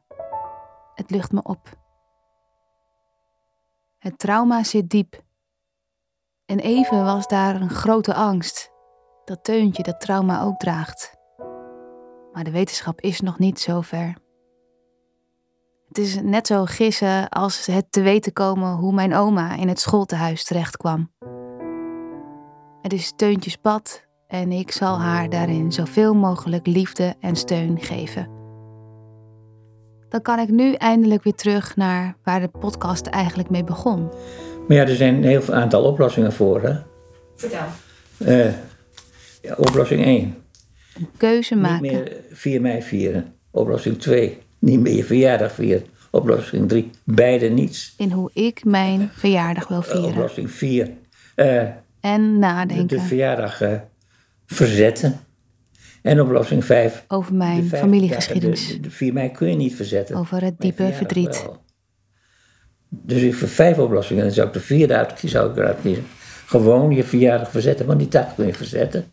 Het 0.95 1.09
lucht 1.09 1.31
me 1.31 1.43
op. 1.43 1.69
Het 3.99 4.19
trauma 4.19 4.63
zit 4.63 4.89
diep. 4.89 5.23
En 6.45 6.59
even 6.59 7.03
was 7.03 7.27
daar 7.27 7.55
een 7.55 7.69
grote 7.69 8.13
angst 8.13 8.71
dat 9.25 9.43
Teuntje 9.43 9.83
dat 9.83 10.01
trauma 10.01 10.41
ook 10.43 10.57
draagt. 10.57 11.19
Maar 12.33 12.43
de 12.43 12.51
wetenschap 12.51 13.01
is 13.01 13.21
nog 13.21 13.39
niet 13.39 13.59
zo 13.59 13.81
ver. 13.81 14.17
Het 15.87 15.97
is 15.97 16.21
net 16.21 16.47
zo 16.47 16.65
gissen 16.65 17.29
als 17.29 17.65
het 17.65 17.91
te 17.91 18.01
weten 18.01 18.33
komen 18.33 18.75
hoe 18.75 18.93
mijn 18.93 19.15
oma 19.15 19.55
in 19.55 19.67
het 19.67 19.79
schooltehuis 19.79 20.43
terecht 20.43 20.77
kwam. 20.77 21.13
Het 22.81 22.93
is 22.93 23.13
Teuntjes 23.15 23.55
pad 23.55 24.09
en 24.31 24.51
ik 24.51 24.71
zal 24.71 24.99
haar 24.99 25.29
daarin 25.29 25.71
zoveel 25.71 26.13
mogelijk 26.13 26.67
liefde 26.67 27.15
en 27.19 27.35
steun 27.35 27.79
geven. 27.81 28.27
dan 30.09 30.21
kan 30.21 30.39
ik 30.39 30.49
nu 30.49 30.73
eindelijk 30.73 31.23
weer 31.23 31.33
terug 31.35 31.75
naar 31.75 32.15
waar 32.23 32.39
de 32.39 32.47
podcast 32.47 33.05
eigenlijk 33.05 33.49
mee 33.49 33.63
begon. 33.63 34.09
Maar 34.67 34.77
ja, 34.77 34.83
er 34.87 34.95
zijn 34.95 35.15
een 35.15 35.23
heel 35.23 35.41
veel 35.41 35.53
aantal 35.53 35.83
oplossingen 35.83 36.33
voor. 36.33 36.61
Hè? 36.61 36.73
Vertel. 37.35 37.65
Eh, 38.17 38.45
ja, 39.41 39.55
oplossing 39.57 40.03
1. 40.05 40.35
Een 40.95 41.09
keuze 41.17 41.55
maken. 41.55 41.81
Niet 41.81 41.91
meer 41.91 42.11
4 42.31 42.61
mei 42.61 42.81
vieren. 42.81 43.33
Oplossing 43.51 43.99
2. 43.99 44.37
Niet 44.59 44.79
meer 44.79 44.95
je 44.95 45.03
verjaardag 45.03 45.51
vieren. 45.51 45.85
Oplossing 46.11 46.69
3. 46.69 46.89
Beide 47.03 47.49
niets. 47.49 47.93
In 47.97 48.11
hoe 48.11 48.29
ik 48.33 48.65
mijn 48.65 49.09
verjaardag 49.13 49.67
wil 49.67 49.77
Uh, 49.77 49.83
vieren. 49.83 50.09
oplossing 50.09 50.51
4. 50.51 50.89
Uh, 51.35 51.61
en 51.61 51.75
de, 52.01 52.17
nadenken 52.37 52.87
de 52.87 52.99
verjaardag 52.99 53.61
uh, 53.61 53.73
verzetten. 54.53 55.19
En 56.01 56.21
oplossing 56.21 56.65
5. 56.65 57.05
over 57.07 57.33
mijn 57.35 57.69
familiegeschiedenis. 57.69 58.67
De, 58.67 58.79
de, 58.79 58.91
4 58.91 59.13
mei 59.13 59.31
kun 59.31 59.49
je 59.49 59.55
niet 59.55 59.75
verzetten. 59.75 60.15
Over 60.15 60.43
het 60.43 60.59
diepe 60.59 60.93
verdriet. 60.93 61.43
Wel. 61.43 61.63
Dus 62.89 63.21
ik 63.21 63.35
voor 63.35 63.47
vijf 63.47 63.77
oplossingen, 63.77 64.23
dan 64.23 64.31
zou 64.31 64.47
ik 64.47 64.53
de 64.53 64.59
vierde 64.59 64.95
uitkiezen, 64.95 65.29
zou 65.29 65.51
ik 65.51 65.57
eruit 65.57 65.81
kiezen. 65.81 66.03
Gewoon 66.45 66.91
je 66.91 67.03
verjaardag 67.03 67.51
verzetten, 67.51 67.85
want 67.85 67.99
die 67.99 68.07
dag 68.07 68.35
kun 68.35 68.45
je 68.45 68.53
verzetten. 68.53 69.05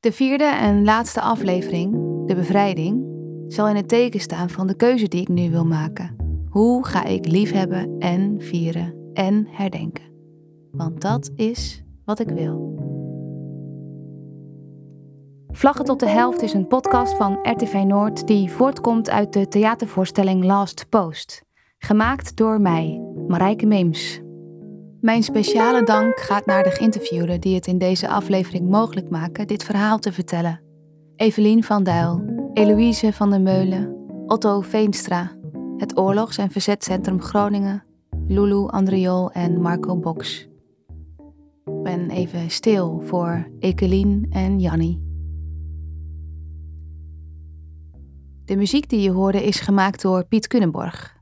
De 0.00 0.12
vierde 0.12 0.44
en 0.44 0.84
laatste 0.84 1.20
aflevering, 1.20 1.92
de 2.26 2.34
bevrijding, 2.34 3.04
zal 3.48 3.68
in 3.68 3.76
het 3.76 3.88
teken 3.88 4.20
staan 4.20 4.50
van 4.50 4.66
de 4.66 4.76
keuze 4.76 5.08
die 5.08 5.20
ik 5.20 5.28
nu 5.28 5.50
wil 5.50 5.64
maken. 5.64 6.16
Hoe 6.48 6.86
ga 6.86 7.04
ik 7.04 7.26
liefhebben 7.26 7.96
en 7.98 8.34
vieren 8.38 8.94
en 9.12 9.46
herdenken? 9.50 10.04
Want 10.72 11.00
dat 11.00 11.30
is 11.34 11.84
wat 12.04 12.20
ik 12.20 12.28
wil. 12.28 12.81
Vlaggen 15.54 15.84
tot 15.84 16.00
de 16.00 16.08
helft 16.08 16.42
is 16.42 16.52
een 16.52 16.66
podcast 16.66 17.16
van 17.16 17.38
RTV 17.42 17.82
Noord 17.86 18.26
die 18.26 18.50
voortkomt 18.50 19.10
uit 19.10 19.32
de 19.32 19.48
theatervoorstelling 19.48 20.44
Last 20.44 20.88
Post. 20.88 21.44
Gemaakt 21.78 22.36
door 22.36 22.60
mij, 22.60 23.02
Marijke 23.28 23.66
Meems. 23.66 24.20
Mijn 25.00 25.22
speciale 25.22 25.82
dank 25.82 26.16
gaat 26.18 26.46
naar 26.46 26.62
de 26.62 26.70
geïnterviewden 26.70 27.40
die 27.40 27.54
het 27.54 27.66
in 27.66 27.78
deze 27.78 28.08
aflevering 28.08 28.68
mogelijk 28.68 29.10
maken 29.10 29.46
dit 29.46 29.64
verhaal 29.64 29.98
te 29.98 30.12
vertellen. 30.12 30.60
Evelien 31.16 31.64
van 31.64 31.82
Duil, 31.82 32.22
Eloïse 32.52 33.12
van 33.12 33.30
der 33.30 33.40
Meulen, 33.40 33.96
Otto 34.26 34.60
Veenstra, 34.60 35.32
het 35.76 35.98
Oorlogs- 35.98 36.38
en 36.38 36.50
Verzetcentrum 36.50 37.20
Groningen, 37.20 37.84
Lulu 38.26 38.66
Andriol 38.68 39.30
en 39.30 39.60
Marco 39.60 39.96
Box. 39.96 40.48
Ik 41.64 41.82
ben 41.82 42.10
even 42.10 42.50
stil 42.50 43.00
voor 43.04 43.50
Ekelien 43.58 44.26
en 44.30 44.58
Jannie. 44.58 45.11
De 48.44 48.56
muziek 48.56 48.88
die 48.88 49.00
je 49.00 49.10
hoorde 49.10 49.44
is 49.44 49.60
gemaakt 49.60 50.02
door 50.02 50.24
Piet 50.24 50.46
Kunnenborg. 50.46 51.16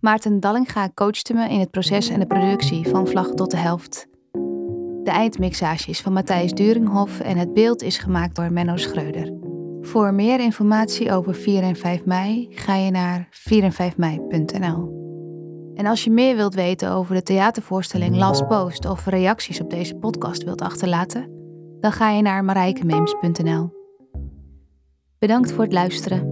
Maarten 0.00 0.40
Dallinga 0.40 0.90
coachte 0.94 1.34
me 1.34 1.48
in 1.48 1.60
het 1.60 1.70
proces 1.70 2.08
en 2.08 2.20
de 2.20 2.26
productie 2.26 2.88
van 2.88 3.06
Vlag 3.06 3.28
tot 3.28 3.50
de 3.50 3.56
helft. 3.56 4.06
De 5.02 5.10
eindmixage 5.10 5.90
is 5.90 6.00
van 6.00 6.12
Matthijs 6.12 6.52
Duringhoff 6.52 7.20
en 7.20 7.36
het 7.36 7.52
beeld 7.52 7.82
is 7.82 7.98
gemaakt 7.98 8.36
door 8.36 8.52
Menno 8.52 8.76
Schreuder. 8.76 9.32
Voor 9.80 10.14
meer 10.14 10.40
informatie 10.40 11.12
over 11.12 11.34
4 11.34 11.62
en 11.62 11.76
5 11.76 12.04
mei 12.04 12.46
ga 12.50 12.74
je 12.74 12.90
naar 12.90 13.28
4en5mei.nl. 13.52 15.00
En 15.74 15.86
als 15.86 16.04
je 16.04 16.10
meer 16.10 16.36
wilt 16.36 16.54
weten 16.54 16.90
over 16.90 17.14
de 17.14 17.22
theatervoorstelling 17.22 18.16
Last 18.16 18.48
Post 18.48 18.86
of 18.86 19.06
reacties 19.06 19.60
op 19.60 19.70
deze 19.70 19.94
podcast 19.94 20.44
wilt 20.44 20.62
achterlaten, 20.62 21.30
dan 21.80 21.92
ga 21.92 22.10
je 22.10 22.22
naar 22.22 22.44
marijkemeems.nl. 22.44 23.70
Bedankt 25.18 25.52
voor 25.52 25.64
het 25.64 25.72
luisteren. 25.72 26.31